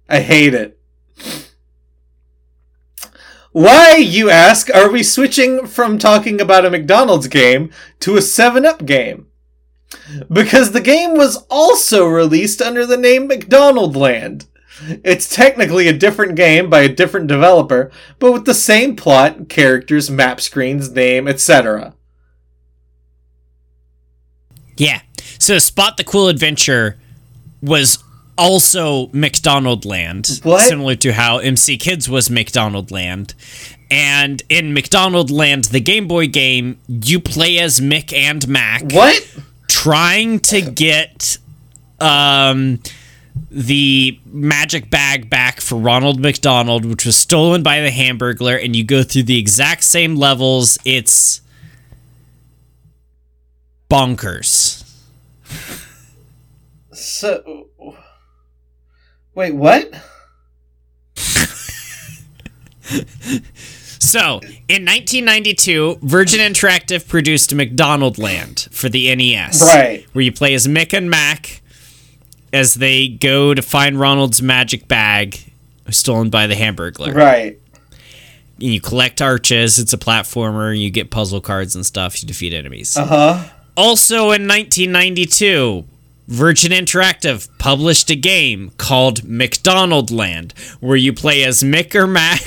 [0.08, 0.78] I hate it.
[3.52, 8.66] Why, you ask, are we switching from talking about a McDonald's game to a 7
[8.66, 9.28] Up game?
[10.30, 14.46] Because the game was also released under the name McDonald Land.
[15.02, 20.10] It's technically a different game by a different developer, but with the same plot, characters,
[20.10, 21.94] map screens, name, etc.
[24.76, 25.00] Yeah.
[25.38, 26.96] So Spot the Cool Adventure
[27.62, 28.02] was
[28.38, 30.68] also McDonald Land, What?
[30.68, 33.34] similar to how MC Kids was McDonald Land.
[33.90, 39.36] And in McDonald Land, the Game Boy game, you play as Mick and Mac What?
[39.68, 41.38] trying to get
[42.00, 42.78] um
[43.50, 48.84] the magic bag back for Ronald McDonald, which was stolen by the Hamburglar, and you
[48.84, 50.78] go through the exact same levels.
[50.84, 51.40] It's
[53.96, 54.84] bonkers.
[56.92, 57.68] So.
[59.34, 59.90] Wait, what?
[63.98, 69.60] So, in 1992, Virgin Interactive produced McDonald Land for the NES.
[69.62, 70.06] Right.
[70.12, 71.60] Where you play as Mick and Mac
[72.52, 75.52] as they go to find Ronald's magic bag
[75.90, 77.14] stolen by the Hamburglar.
[77.14, 77.58] Right.
[78.60, 82.54] And you collect arches, it's a platformer, you get puzzle cards and stuff, you defeat
[82.54, 82.96] enemies.
[82.96, 83.48] Uh huh.
[83.76, 85.84] Also in 1992,
[86.28, 92.40] Virgin Interactive published a game called McDonald Land, where you play as Mick or Mac,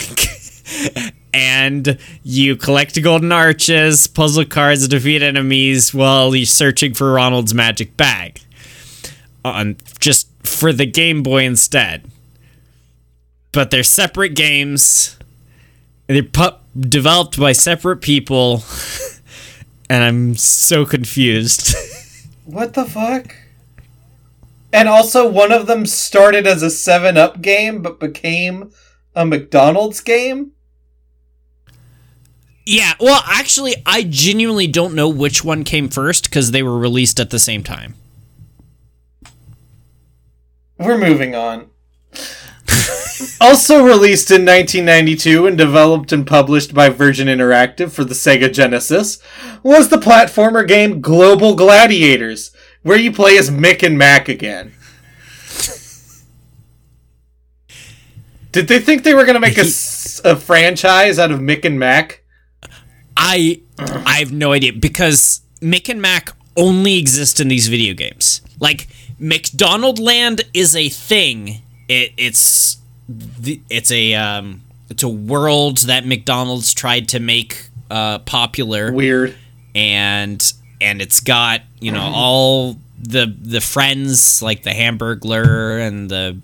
[1.33, 7.95] and you collect golden arches, puzzle cards, defeat enemies while you're searching for Ronald's magic
[7.95, 8.41] bag.
[9.45, 12.03] On just for the Game Boy instead.
[13.51, 15.17] But they're separate games.
[16.07, 18.57] They're pu- developed by separate people,
[19.89, 21.75] and I'm so confused.
[22.49, 23.35] What the fuck?
[24.73, 28.71] And also, one of them started as a 7 Up game but became
[29.15, 30.53] a McDonald's game?
[32.65, 37.19] Yeah, well, actually, I genuinely don't know which one came first because they were released
[37.19, 37.93] at the same time.
[40.79, 41.69] We're moving on.
[43.41, 49.21] also released in 1992 and developed and published by Virgin Interactive for the Sega Genesis
[49.63, 52.51] was the platformer game Global Gladiators,
[52.83, 54.73] where you play as Mick and Mac again.
[58.51, 62.23] Did they think they were going to make a franchise out of Mick and Mac?
[63.15, 68.41] I I have no idea because Mick and Mac only exist in these video games.
[68.59, 68.87] Like
[69.19, 71.61] McDonald Land is a thing.
[71.87, 72.77] It it's
[73.09, 78.91] the, it's a um it's a world that McDonald's tried to make uh popular.
[78.91, 79.35] Weird.
[79.75, 86.37] and and it's got you know all the the friends like the Hamburglar and the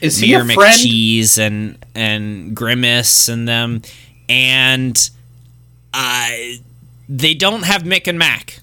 [0.00, 0.42] Is Mayor?
[0.44, 3.82] McCheese and and Grimace and them,
[4.28, 5.10] and
[5.92, 6.30] uh,
[7.08, 8.60] they don't have Mick and Mac.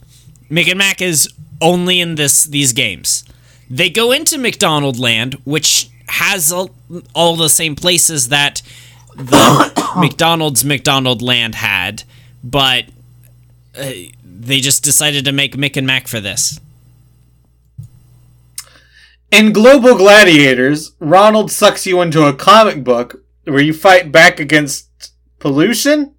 [0.49, 1.27] Mick and Mac is
[1.61, 3.23] only in this these games.
[3.69, 6.71] they go into McDonald Land, which has all,
[7.13, 8.61] all the same places that
[9.15, 12.03] the McDonald's McDonald Land had,
[12.43, 12.85] but
[13.77, 13.91] uh,
[14.23, 16.59] they just decided to make Mick and Mack for this.
[19.31, 25.11] In Global Gladiators, Ronald sucks you into a comic book where you fight back against
[25.39, 26.15] pollution?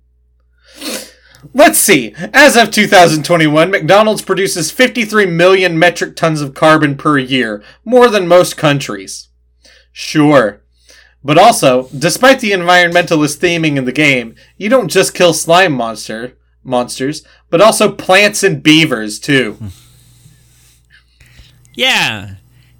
[1.52, 2.14] Let's see.
[2.32, 8.26] As of 2021, McDonald's produces 53 million metric tons of carbon per year, more than
[8.26, 9.28] most countries.
[9.96, 10.60] Sure.
[11.22, 16.36] But also, despite the environmentalist theming in the game, you don't just kill slime monster
[16.64, 19.52] monsters, but also plants and beavers too.
[19.52, 19.68] Hmm.
[21.74, 22.34] Yeah,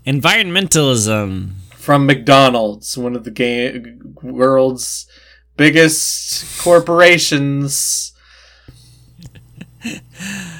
[0.07, 1.53] environmentalism.
[1.77, 5.07] From McDonald's, one of the game world's
[5.57, 8.13] biggest corporations.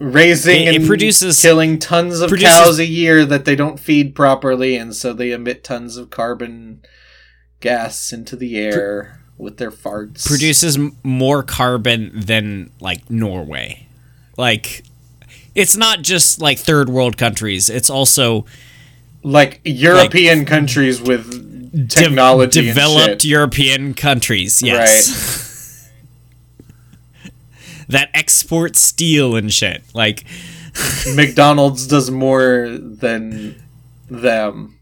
[0.00, 3.78] Raising It- it and produces- killing tons of produces- cows a year that they don't
[3.78, 6.80] feed properly, and so they emit tons of carbon
[7.60, 10.26] gas into the air with their farts.
[10.26, 13.86] produces more carbon than like Norway.
[14.38, 14.84] Like
[15.54, 18.46] it's not just like third world countries, it's also
[19.22, 21.30] like European countries with
[21.72, 23.24] de- technology and developed.
[23.24, 24.62] European countries.
[24.62, 25.46] Yes.
[27.90, 29.82] that export steel and shit.
[29.94, 30.24] Like
[31.14, 33.60] McDonald's does more than
[34.08, 34.78] them.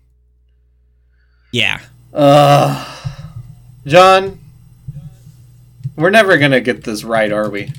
[1.52, 1.80] yeah.
[2.12, 2.84] Uh,
[3.86, 4.38] John,
[5.96, 7.70] we're never gonna get this right, are we?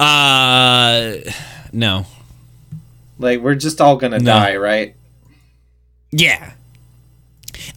[0.00, 1.16] Uh
[1.72, 2.06] no.
[3.18, 4.32] Like, we're just all gonna No.
[4.32, 4.94] die, right?
[6.12, 6.52] Yeah.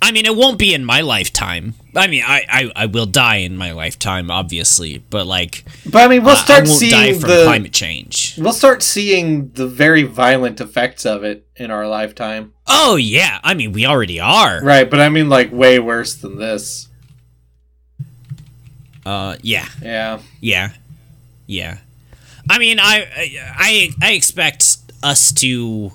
[0.01, 1.73] I mean, it won't be in my lifetime.
[1.95, 6.07] I mean, I, I, I will die in my lifetime, obviously, but like, But I
[6.07, 8.35] mean, we'll uh, start die seeing from the climate change.
[8.37, 13.53] we'll start seeing the very violent effects of it in our lifetime, Oh yeah, I
[13.53, 14.61] mean, we already are.
[14.63, 14.89] right?
[14.89, 16.87] But I mean, like, way worse than this.
[19.05, 20.71] Uh, yeah, Yeah, yeah,
[21.47, 21.77] yeah.
[22.49, 23.05] I mean, I,
[23.57, 25.91] I, I expect us to,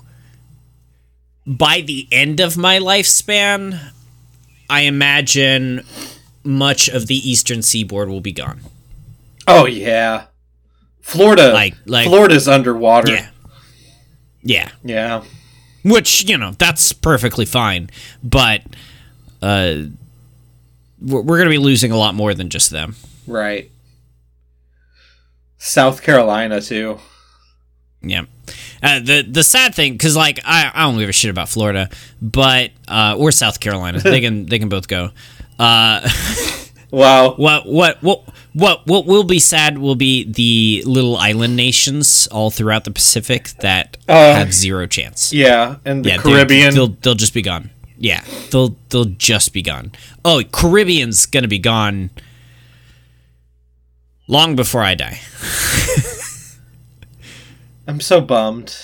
[1.47, 3.79] by the end of my lifespan,
[4.69, 5.83] I imagine
[6.43, 8.59] much of the eastern seaboard will be gone.
[9.47, 10.25] Oh yeah,
[11.01, 11.53] Florida.
[11.53, 13.11] Like- like- Florida's underwater.
[13.13, 13.29] Yeah,
[14.43, 14.69] yeah.
[14.83, 15.23] Yeah.
[15.83, 17.89] which you know that's perfectly fine
[18.21, 18.61] but
[19.41, 19.83] uh
[20.99, 22.95] we're, we're gonna be losing a lot more than just them
[23.25, 23.71] Right.
[25.57, 26.99] South Carolina too.
[28.01, 28.23] yeah
[28.83, 31.89] uh, the the sad thing because like I, I don't give a shit about Florida
[32.21, 35.09] but uh or South Carolina they can they can both go
[35.59, 36.07] uh
[36.91, 37.33] Wow.
[37.35, 38.23] what what what
[38.53, 43.49] what what will be sad will be the little island nations all throughout the Pacific
[43.59, 46.73] that Uh, have zero chance Yeah, and the yeah, Caribbean.
[46.73, 47.71] They'll they'll just be gone.
[47.99, 49.91] Yeah, they'll they'll just be gone.
[50.23, 52.09] Oh, Caribbean's gonna be gone
[54.27, 55.19] long before I die.
[57.87, 58.75] I'm so bummed.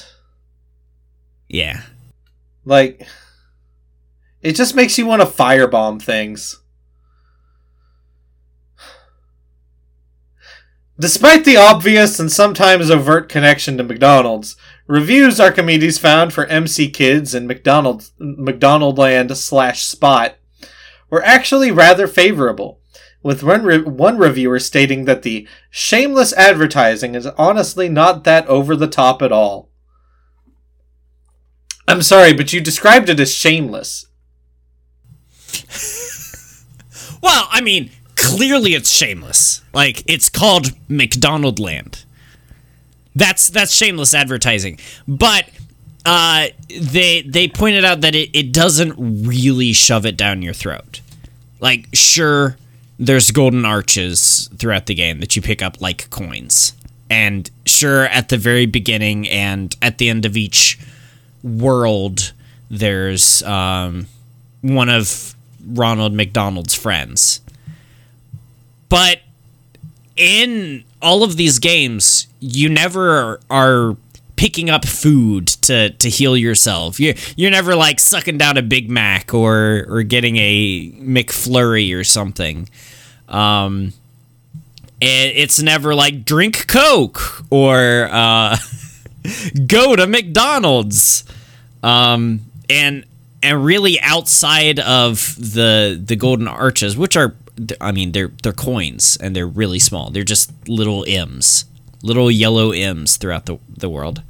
[1.50, 1.82] Yeah.
[2.64, 3.06] Like,
[4.42, 6.62] it just makes you want to firebomb things.
[10.98, 14.56] Despite the obvious and sometimes overt connection to McDonald's,
[14.88, 20.36] reviews Archimedes found for MC Kids and McDonald's McDonaldland slash Spot
[21.10, 22.80] were actually rather favorable,
[23.24, 28.76] with one, re- one reviewer stating that the shameless advertising is honestly not that over
[28.76, 29.70] the top at all.
[31.88, 34.06] I'm sorry, but you described it as shameless.
[37.24, 39.62] Well, I mean, clearly it's shameless.
[39.74, 42.04] Like it's called McDonald Land.
[43.16, 44.78] That's that's shameless advertising.
[45.08, 45.50] But
[46.06, 51.00] uh, they they pointed out that it, it doesn't really shove it down your throat.
[51.62, 52.58] Like, sure,
[53.06, 56.74] there's golden arches throughout the game that you pick up like coins.
[57.10, 60.80] And sure, at the very beginning and at the end of each
[61.44, 62.34] world,
[62.70, 64.08] there's um,
[64.62, 65.36] one of
[65.68, 67.42] Ronald McDonald's friends.
[68.90, 69.20] But
[70.16, 73.98] in all of these games, you never are
[74.36, 77.00] picking up food to, to heal yourself.
[77.00, 82.04] You you're never like sucking down a Big Mac or or getting a McFlurry or
[82.04, 82.70] something.
[83.34, 83.94] Um,
[85.02, 88.56] it, it's never like drink Coke or uh,
[89.68, 91.26] go to McDonald's.
[91.82, 93.06] Um, and
[93.42, 97.36] and really outside of the the golden arches, which are
[97.82, 100.10] I mean they're they're coins and they're really small.
[100.10, 101.66] They're just little M's,
[102.02, 104.22] little yellow M's throughout the the world.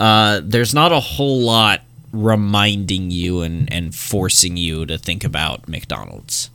[0.00, 1.82] uh, there's not a whole lot
[2.12, 6.48] reminding you and, and forcing you to think about McDonald's.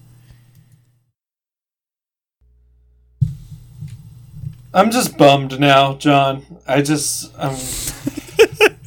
[4.74, 6.46] I'm just bummed now, John.
[6.68, 7.58] I just um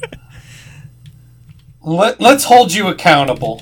[1.83, 3.61] Let let's hold you accountable.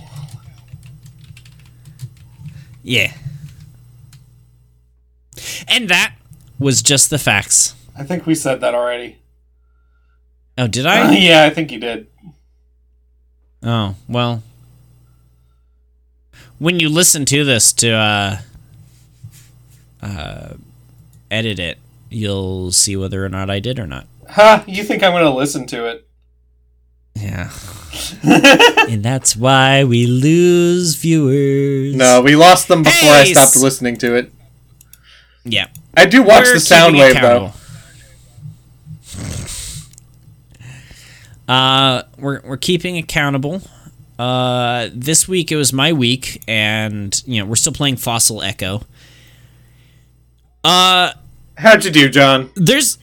[2.82, 3.14] Yeah.
[5.68, 6.16] And that
[6.60, 7.76] was just the facts.
[7.98, 9.18] I think we said that already.
[10.58, 11.12] Oh, did Uh, I?
[11.18, 12.08] yeah, I think you did.
[13.62, 14.44] Oh, well.
[16.60, 18.38] When you listen to this to uh
[20.02, 20.54] uh
[21.30, 21.78] edit it,
[22.14, 24.07] you'll see whether or not I did or not.
[24.30, 26.07] Ha, you think I'm going to listen to it.
[27.16, 27.51] Yeah.
[28.24, 31.95] and that's why we lose viewers.
[31.95, 34.32] No, we lost them before I stopped s- listening to it.
[35.45, 35.68] Yeah.
[35.95, 37.53] I do watch We're the sound wave though.
[41.47, 43.61] Uh, we're we're keeping accountable.
[44.18, 48.82] Uh, this week it was my week, and you know we're still playing Fossil Echo.
[50.64, 51.11] Uh,
[51.58, 52.49] How'd you do, John?
[52.56, 52.97] there's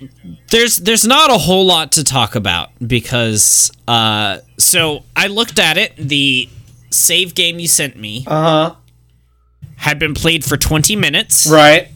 [0.50, 5.76] there's there's not a whole lot to talk about because uh, so I looked at
[5.78, 5.94] it.
[5.96, 6.48] The
[6.90, 8.74] save game you sent me Uh huh.
[9.76, 11.48] had been played for 20 minutes.
[11.50, 11.88] Right.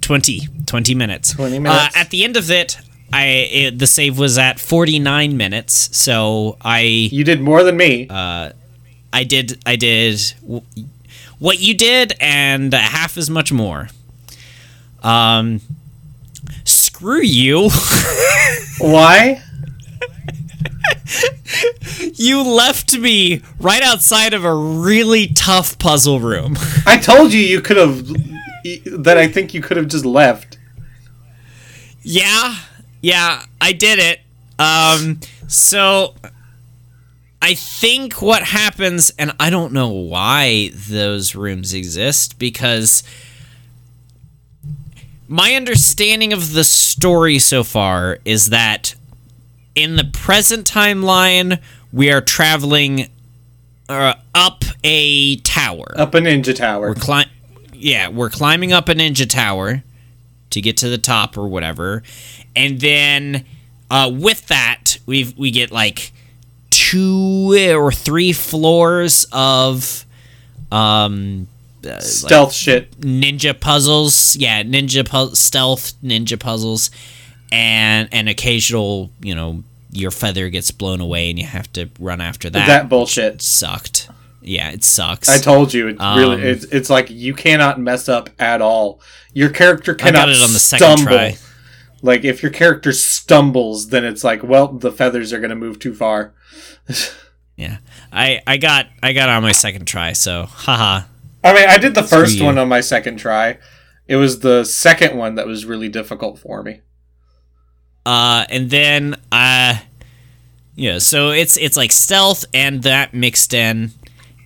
[0.00, 1.96] 20 20 minutes 20 minutes.
[1.96, 2.76] uh, at the end of it
[3.10, 8.06] i it, the save was at 49 minutes so i You did more than me.
[8.10, 8.50] Uh
[9.14, 10.62] i did i did w-
[11.38, 13.88] what you did and half as much more
[15.04, 15.60] um
[16.64, 17.70] screw you
[18.78, 19.42] Why?
[22.14, 27.60] you left me right outside of a really tough puzzle room I told you you
[27.60, 28.06] could have.
[28.86, 30.56] That I think you could have just left.
[32.02, 32.56] Yeah,
[33.02, 34.20] yeah, I did it.
[34.58, 36.14] Um, so
[37.42, 43.02] I think what happens, and I don't know why those rooms exist, because
[45.28, 48.94] my understanding of the story so far is that
[49.74, 51.60] in the present timeline,
[51.92, 53.08] we are traveling
[53.88, 55.86] uh, up a tower.
[55.96, 56.88] Up a ninja tower.
[56.88, 57.28] We're climb.
[57.72, 59.82] Yeah, we're climbing up a ninja tower
[60.50, 62.02] to get to the top or whatever,
[62.54, 63.44] and then
[63.90, 66.12] uh, with that we we get like
[66.70, 70.04] two or three floors of
[70.72, 71.46] um
[72.00, 72.98] Stealth shit.
[73.00, 74.36] ninja puzzles.
[74.36, 76.90] Yeah, ninja pu- stealth ninja puzzles,
[77.52, 82.20] and an occasional you know your feather gets blown away and you have to run
[82.20, 82.66] after that.
[82.66, 83.40] That bullshit.
[83.42, 84.08] sucked.
[84.42, 85.28] Yeah, it sucks.
[85.28, 85.88] I told you.
[85.88, 86.42] It Um, really.
[86.42, 89.00] It's, it's like you cannot mess up at all.
[89.32, 91.04] Your character I cannot got it on the second stumble.
[91.12, 91.36] try.
[92.02, 95.94] Like if your character stumbles, then it's like, well, the feathers are gonna move too
[95.94, 96.34] far.
[97.56, 97.76] Yeah,
[98.12, 101.02] I I got I got on my second try, so haha.
[101.44, 103.58] I mean, I did the first one on my second try.
[104.08, 106.80] It was the second one that was really difficult for me.
[108.06, 109.76] Uh, and then uh,
[110.74, 113.92] yeah, so it's it's like stealth and that mixed in,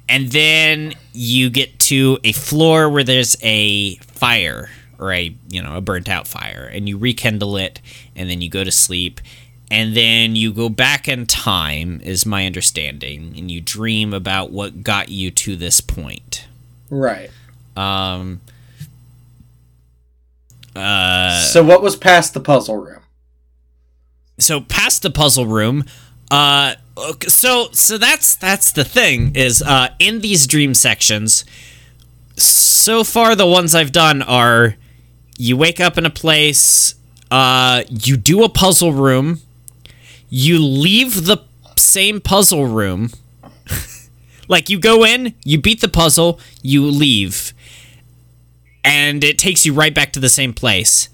[0.08, 4.68] and then you get to a floor where there's a fire
[4.98, 7.80] or a you know a burnt out fire, and you rekindle it,
[8.14, 9.20] and then you go to sleep.
[9.70, 14.82] And then you go back in time, is my understanding, and you dream about what
[14.82, 16.46] got you to this point.
[16.90, 17.30] Right.
[17.76, 18.40] Um,
[20.74, 23.02] uh, so what was past the puzzle room?
[24.38, 25.84] so past the puzzle room
[26.30, 26.74] uh
[27.26, 31.44] so so that's that's the thing is uh in these dream sections
[32.36, 34.76] so far the ones i've done are
[35.38, 36.94] you wake up in a place
[37.32, 39.40] uh you do a puzzle room
[40.30, 41.38] you leave the
[41.76, 43.10] same puzzle room
[44.48, 47.52] like you go in you beat the puzzle you leave.
[48.84, 51.10] And it takes you right back to the same place.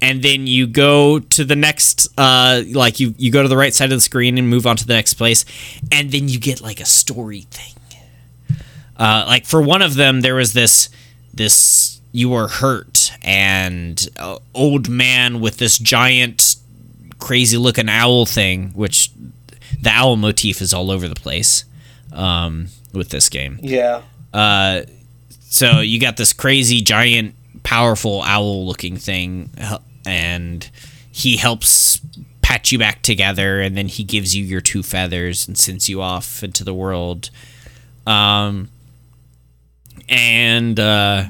[0.00, 3.74] And then you go to the next uh like you you go to the right
[3.74, 5.44] side of the screen and move on to the next place.
[5.92, 7.74] And then you get like a story thing.
[8.96, 10.88] Uh like for one of them there was this
[11.34, 13.12] this you were hurt.
[13.22, 16.56] And uh, old man with this giant
[17.18, 19.10] crazy looking owl thing which
[19.78, 21.64] the owl motif is all over the place
[22.12, 24.02] um with this game Yeah.
[24.32, 24.82] uh,
[25.40, 29.50] so you got this crazy giant powerful owl looking thing
[30.06, 30.68] and
[31.12, 32.00] he helps
[32.42, 36.00] patch you back together and then he gives you your two feathers and sends you
[36.00, 37.30] off into the world
[38.06, 38.68] um
[40.08, 41.24] and uh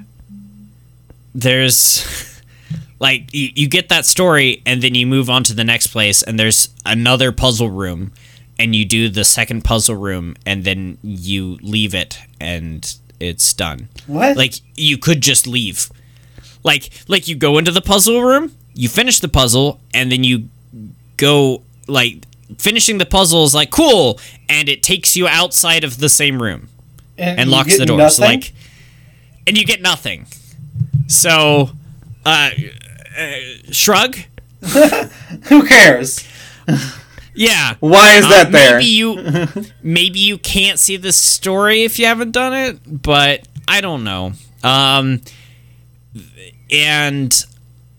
[1.34, 2.42] there's
[3.00, 6.22] like you, you get that story and then you move on to the next place
[6.22, 8.12] and there's another puzzle room
[8.60, 13.88] and you do the second puzzle room and then you leave it and it's done.
[14.06, 14.36] What?
[14.36, 15.90] Like you could just leave.
[16.62, 20.50] Like like you go into the puzzle room, you finish the puzzle and then you
[21.16, 22.26] go like
[22.58, 24.20] finishing the puzzle is like cool
[24.50, 26.68] and it takes you outside of the same room
[27.16, 28.10] and you locks the door.
[28.10, 28.52] So like
[29.46, 30.26] and you get nothing.
[31.06, 31.70] So
[32.26, 32.50] uh,
[33.18, 33.30] uh
[33.70, 34.16] shrug?
[35.44, 36.28] who cares?
[37.40, 37.76] Yeah.
[37.80, 38.76] Why is that there?
[38.76, 43.80] Maybe you maybe you can't see the story if you haven't done it, but I
[43.80, 44.32] don't know.
[44.62, 45.22] Um
[46.70, 47.32] and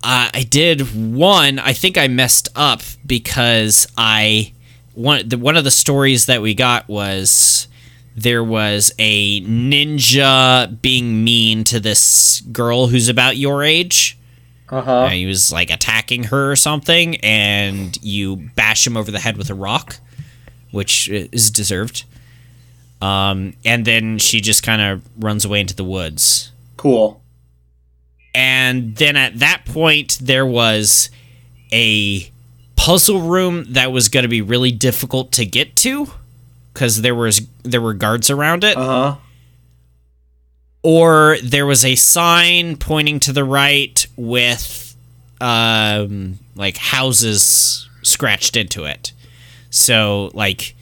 [0.04, 0.82] uh, I did
[1.16, 1.58] one.
[1.58, 4.54] I think I messed up because I
[4.94, 7.68] one the, one of the stories that we got was
[8.16, 14.20] there was a ninja being mean to this girl who's about your age.
[14.72, 15.08] Uh Uh, huh.
[15.10, 19.50] he was like attacking her or something, and you bash him over the head with
[19.50, 19.98] a rock,
[20.72, 22.04] which is deserved.
[23.02, 26.52] Um, and then she just kind of runs away into the woods.
[26.78, 27.22] Cool.
[28.34, 31.10] And then at that point, there was
[31.74, 32.30] a
[32.78, 36.08] puzzle room that was going to be really difficult to get to
[36.74, 39.16] because there was there were guards around it Uh huh.
[40.84, 44.96] or there was a sign pointing to the right with
[45.40, 49.12] um like houses scratched into it
[49.70, 50.76] so like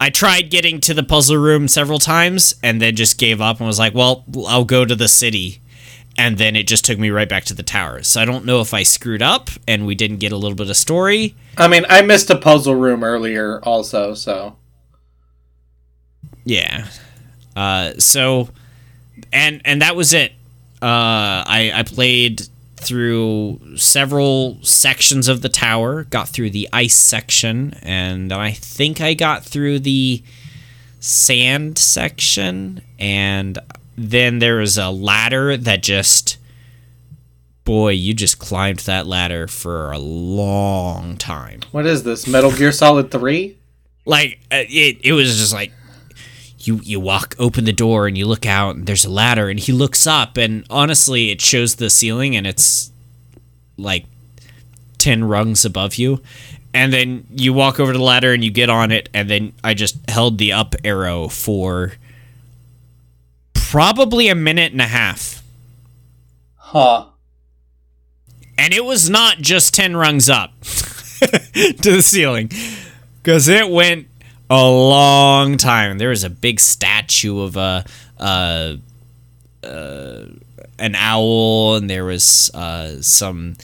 [0.00, 3.66] i tried getting to the puzzle room several times and then just gave up and
[3.66, 5.60] was like well i'll go to the city
[6.16, 8.60] and then it just took me right back to the tower so i don't know
[8.60, 11.84] if i screwed up and we didn't get a little bit of story I mean,
[11.88, 14.14] I missed a puzzle room earlier, also.
[14.14, 14.56] So
[16.44, 16.86] Yeah.
[17.56, 18.48] Uh, so,
[19.32, 20.32] and and that was it.
[20.80, 27.74] Uh, I I played through several sections of the tower, got through the ice section,
[27.82, 30.22] and I think I got through the
[31.00, 33.58] sand section, and
[33.96, 36.36] then there was a ladder that just.
[37.64, 42.26] Boy, you just climbed that ladder for a long time what is this?
[42.26, 43.58] Metal Gear Solid Three?
[44.04, 45.70] like uh, it, it was just like
[46.68, 49.58] you you walk open the door and you look out and there's a ladder and
[49.58, 52.92] he looks up and honestly it shows the ceiling and it's
[53.76, 54.04] like
[54.98, 56.20] 10 rungs above you
[56.74, 59.72] and then you walk over the ladder and you get on it and then i
[59.74, 61.94] just held the up arrow for
[63.54, 65.42] probably a minute and a half
[66.56, 67.06] Huh.
[68.58, 72.50] and it was not just 10 rungs up to the ceiling
[73.22, 74.07] because it went
[74.50, 75.98] a long time.
[75.98, 77.84] There was a big statue of a
[78.18, 78.76] uh,
[79.62, 80.24] uh,
[80.78, 83.56] an owl and there was uh, some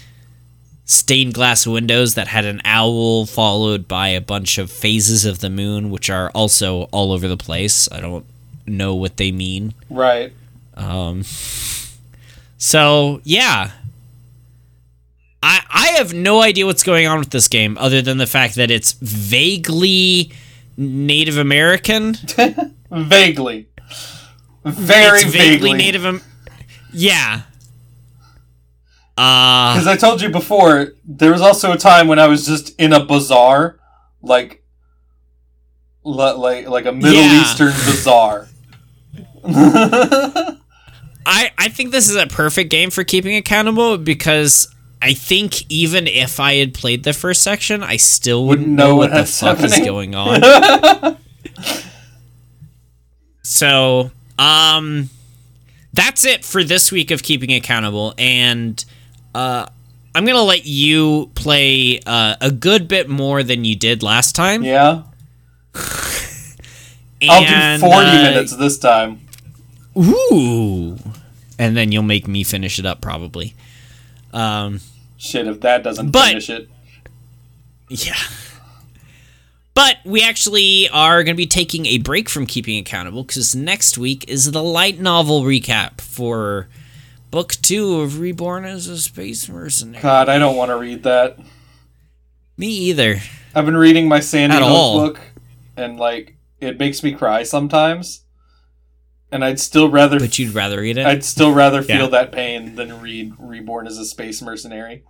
[0.85, 5.49] stained glass windows that had an owl followed by a bunch of phases of the
[5.49, 7.89] moon which are also all over the place.
[7.91, 8.27] I don't
[8.67, 9.75] know what they mean.
[9.89, 10.33] Right.
[10.77, 11.23] um,
[12.59, 13.71] so yeah,
[15.43, 18.55] I I have no idea what's going on with this game other than the fact
[18.57, 20.33] that it's vaguely
[20.77, 22.15] Native American.
[22.91, 23.69] Vaguely.
[24.65, 25.73] Very it's vaguely.
[25.75, 26.05] Native.
[26.07, 26.23] Am-
[26.93, 27.43] yeah.
[29.17, 32.75] Uh Because I told you before, there was also a time when I was just
[32.81, 33.79] in a bazaar,
[34.23, 34.63] like,
[36.03, 37.43] like, like a Middle Yeah.
[37.43, 38.49] Eastern bazaar.
[41.27, 44.69] I I think this is a perfect game for keeping accountable because.
[45.05, 48.97] I think even if I had played the first section, I still wouldn't, know, know
[48.97, 51.19] what the fuck is going on.
[53.47, 55.11] So, um,
[55.93, 58.83] that's it for this week of keeping accountable, and
[59.35, 59.67] uh,
[60.15, 64.65] I'm gonna let you play uh, a good bit more than you did last time.
[64.65, 65.03] yeah.
[67.23, 69.21] I'll do 40 uh, minutes this time.
[69.97, 70.99] Ooh,
[71.59, 73.55] and then you'll make me finish it up probably.
[74.33, 74.81] Um,
[75.25, 76.69] Shit, if that doesn't But- finish it.
[77.89, 78.15] Yeah.
[79.73, 83.97] But we actually are going to be taking a break from keeping accountable because next
[83.99, 86.69] week is the light novel recap for
[87.31, 90.01] book two of Reborn as a Space Mercenary.
[90.03, 91.39] God, I don't want to read that.
[92.57, 93.17] Me either.
[93.55, 95.01] I've been reading my Sandy At all.
[95.01, 95.21] book,
[95.77, 98.21] and, like, it makes me cry sometimes.
[99.33, 101.07] And I'd still rather But you'd rather read it?
[101.07, 102.07] I'd still rather feel Yeah.
[102.09, 105.03] that pain than read Reborn as a Space Mercenary.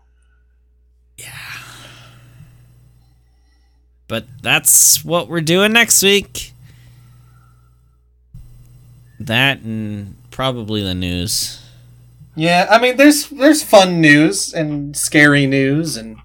[4.06, 6.52] But that's what we're doing next week.
[9.18, 11.60] That and probably the news.
[12.36, 16.18] Yeah, I mean, there's there's fun news and scary news and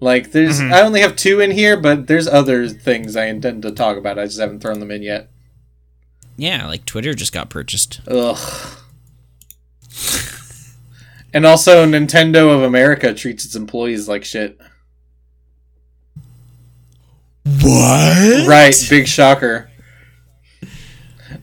[0.00, 0.72] like there's Mhm.
[0.72, 4.18] I only have two in here, but there's other things I intend to talk about.
[4.18, 5.28] I just haven't thrown them in yet.
[6.36, 8.00] Yeah, like Twitter just got purchased.
[8.08, 8.38] Ugh.
[11.32, 14.58] And also, Nintendo of America treats its employees like shit.
[17.62, 18.46] What?
[18.46, 19.70] Right, big shocker.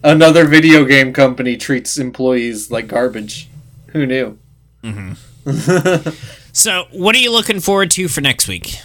[0.04, 3.50] Another video game company treats employees like garbage.
[3.94, 4.38] Who knew?
[6.58, 8.80] So, what are you looking forward to for next week?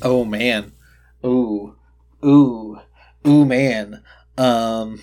[0.00, 0.70] Oh man.
[1.24, 1.74] Ooh.
[2.24, 2.78] Ooh.
[3.26, 4.04] Ooh man.
[4.38, 5.00] Um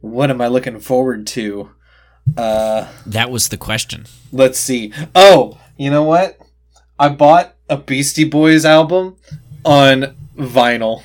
[0.00, 1.68] what am I looking forward to?
[2.36, 4.06] Uh That was the question.
[4.32, 4.92] let's see.
[5.14, 6.38] Oh, you know what?
[6.98, 9.16] I bought a Beastie Boys album
[9.64, 11.02] on vinyl.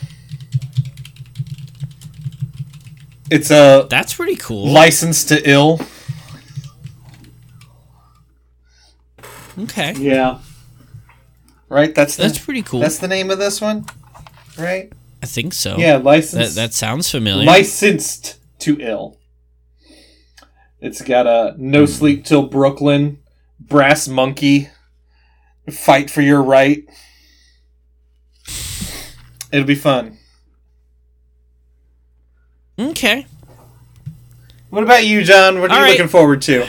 [3.30, 4.68] It's a That's pretty cool.
[4.68, 5.80] license to ill.
[9.60, 9.94] okay.
[9.94, 10.40] Yeah.
[11.70, 11.94] Right?
[11.96, 12.82] That's the, That's pretty cool.
[12.82, 13.86] That's the name of this one?
[14.58, 14.92] Right?
[15.24, 15.78] I think so.
[15.78, 16.56] Yeah, licensed.
[16.56, 17.46] That, that sounds familiar.
[17.46, 19.18] licensed to ill.
[20.82, 23.20] It's got a no sleep till Brooklyn,
[23.60, 24.70] brass monkey,
[25.70, 26.84] fight for your right.
[29.52, 30.18] It'll be fun.
[32.80, 33.26] okay.
[34.70, 35.60] What about you, John?
[35.60, 35.92] What are All you right.
[35.92, 36.66] looking forward to?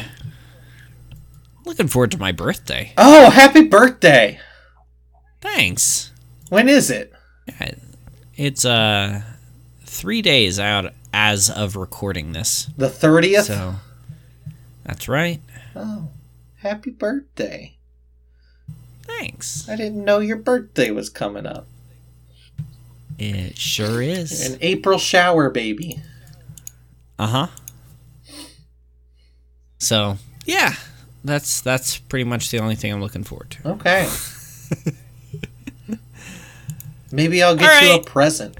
[1.64, 2.93] Looking forward to my birthday.
[2.98, 4.40] Oh, happy birthday!
[5.40, 6.10] Thanks.
[6.48, 7.12] When is it?
[8.36, 9.22] It's uh
[9.84, 12.68] three days out as of recording this.
[12.76, 13.44] The thirtieth.
[13.44, 13.76] So
[14.84, 15.40] that's right.
[15.74, 16.09] Oh,
[16.56, 17.76] happy birthday!
[19.02, 19.68] Thanks.
[19.68, 21.66] I didn't know your birthday was coming up.
[23.18, 24.46] It sure is.
[24.50, 26.00] An April shower, baby.
[27.18, 27.46] Uh huh.
[29.78, 30.74] So yeah,
[31.24, 33.68] that's that's pretty much the only thing I'm looking forward to.
[33.70, 34.09] Okay.
[37.12, 38.59] Maybe I'll get All you a present.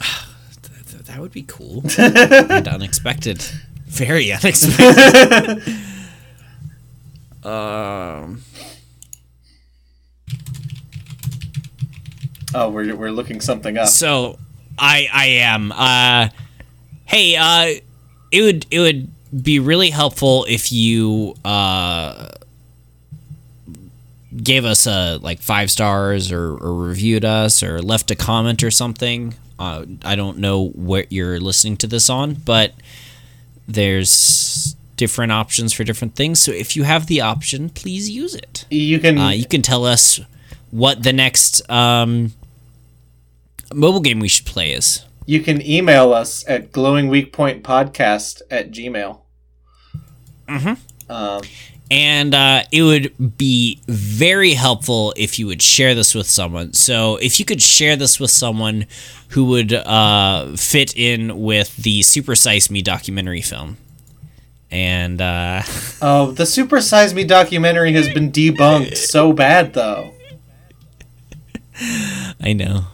[0.00, 3.42] Th- th- that would be cool and unexpected.
[3.86, 5.62] Very unexpected.
[7.44, 8.42] um.
[12.54, 13.88] Oh, we're, we're looking something up.
[13.88, 14.38] So
[14.78, 15.70] I I am.
[15.72, 16.28] Uh,
[17.04, 17.78] hey, uh,
[18.30, 19.10] it would it would
[19.42, 22.28] be really helpful if you uh
[24.34, 28.70] gave us a like five stars or, or reviewed us or left a comment or
[28.70, 29.34] something.
[29.58, 32.72] Uh, I don't know what you're listening to this on, but
[33.68, 36.40] there's different options for different things.
[36.40, 38.64] So if you have the option, please use it.
[38.70, 40.20] You can Uh, you can tell us
[40.70, 42.32] what the next um,
[43.74, 45.04] mobile game we should play is.
[45.24, 49.18] you can email us at glowingweakpointpodcast at gmail.
[50.48, 50.76] Mhm.
[51.08, 51.42] Um,
[51.92, 56.72] And uh, it would be very helpful if you would share this with someone.
[56.72, 58.86] So if you could share this with someone
[59.28, 63.76] who would uh, fit in with the Super Size Me documentary film.
[64.70, 65.64] And uh,
[66.00, 70.14] oh, the Super Size Me documentary has been debunked so bad, though.
[72.40, 72.86] I know.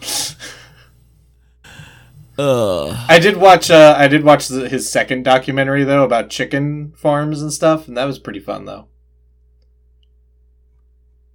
[2.39, 2.97] Ugh.
[3.09, 3.71] I did watch.
[3.71, 7.97] Uh, I did watch the, his second documentary though about chicken farms and stuff, and
[7.97, 8.87] that was pretty fun though.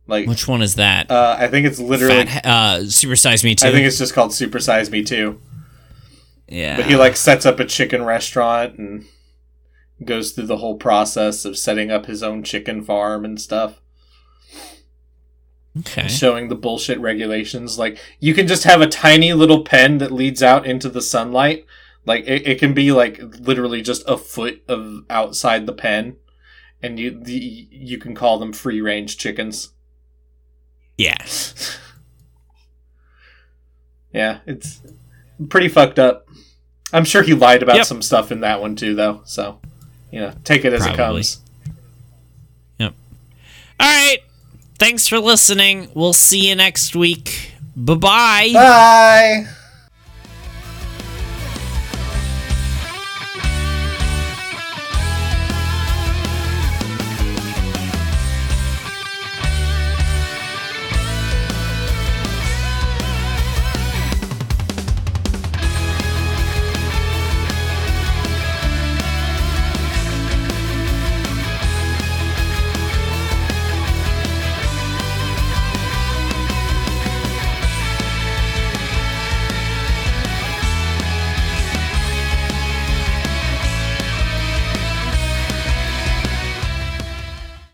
[0.06, 1.10] Like, Which one is that?
[1.10, 2.26] uh, I think it's literally.
[2.26, 3.68] Fat, uh, Super Size Me 2.
[3.68, 5.40] I think it's just called Super Size Me 2.
[6.50, 6.76] yeah.
[6.78, 9.06] But he like sets up a chicken restaurant and
[10.04, 13.80] goes through the whole process of setting up his own chicken farm and stuff,
[15.80, 16.08] okay.
[16.08, 17.78] showing the bullshit regulations.
[17.80, 21.66] Like you can just have a tiny little pen that leads out into the sunlight.
[22.06, 26.18] Like it, it can be like literally just a foot of outside the pen,
[26.82, 27.34] and you the,
[27.72, 29.70] you can call them free range chickens.
[30.98, 31.80] Yes.
[34.14, 34.80] Yeah, it's
[35.50, 36.28] pretty fucked up.
[36.94, 37.86] I'm sure he lied about Yep.
[37.88, 39.22] some stuff in that one too, though.
[39.26, 39.60] So,
[40.12, 41.42] you know, take it as it comes.
[42.78, 42.94] Yep.
[43.80, 44.20] All right.
[44.78, 45.90] Thanks for listening.
[45.94, 47.54] We'll see you next week.
[47.76, 48.52] Bye-bye.
[48.54, 49.48] Bye.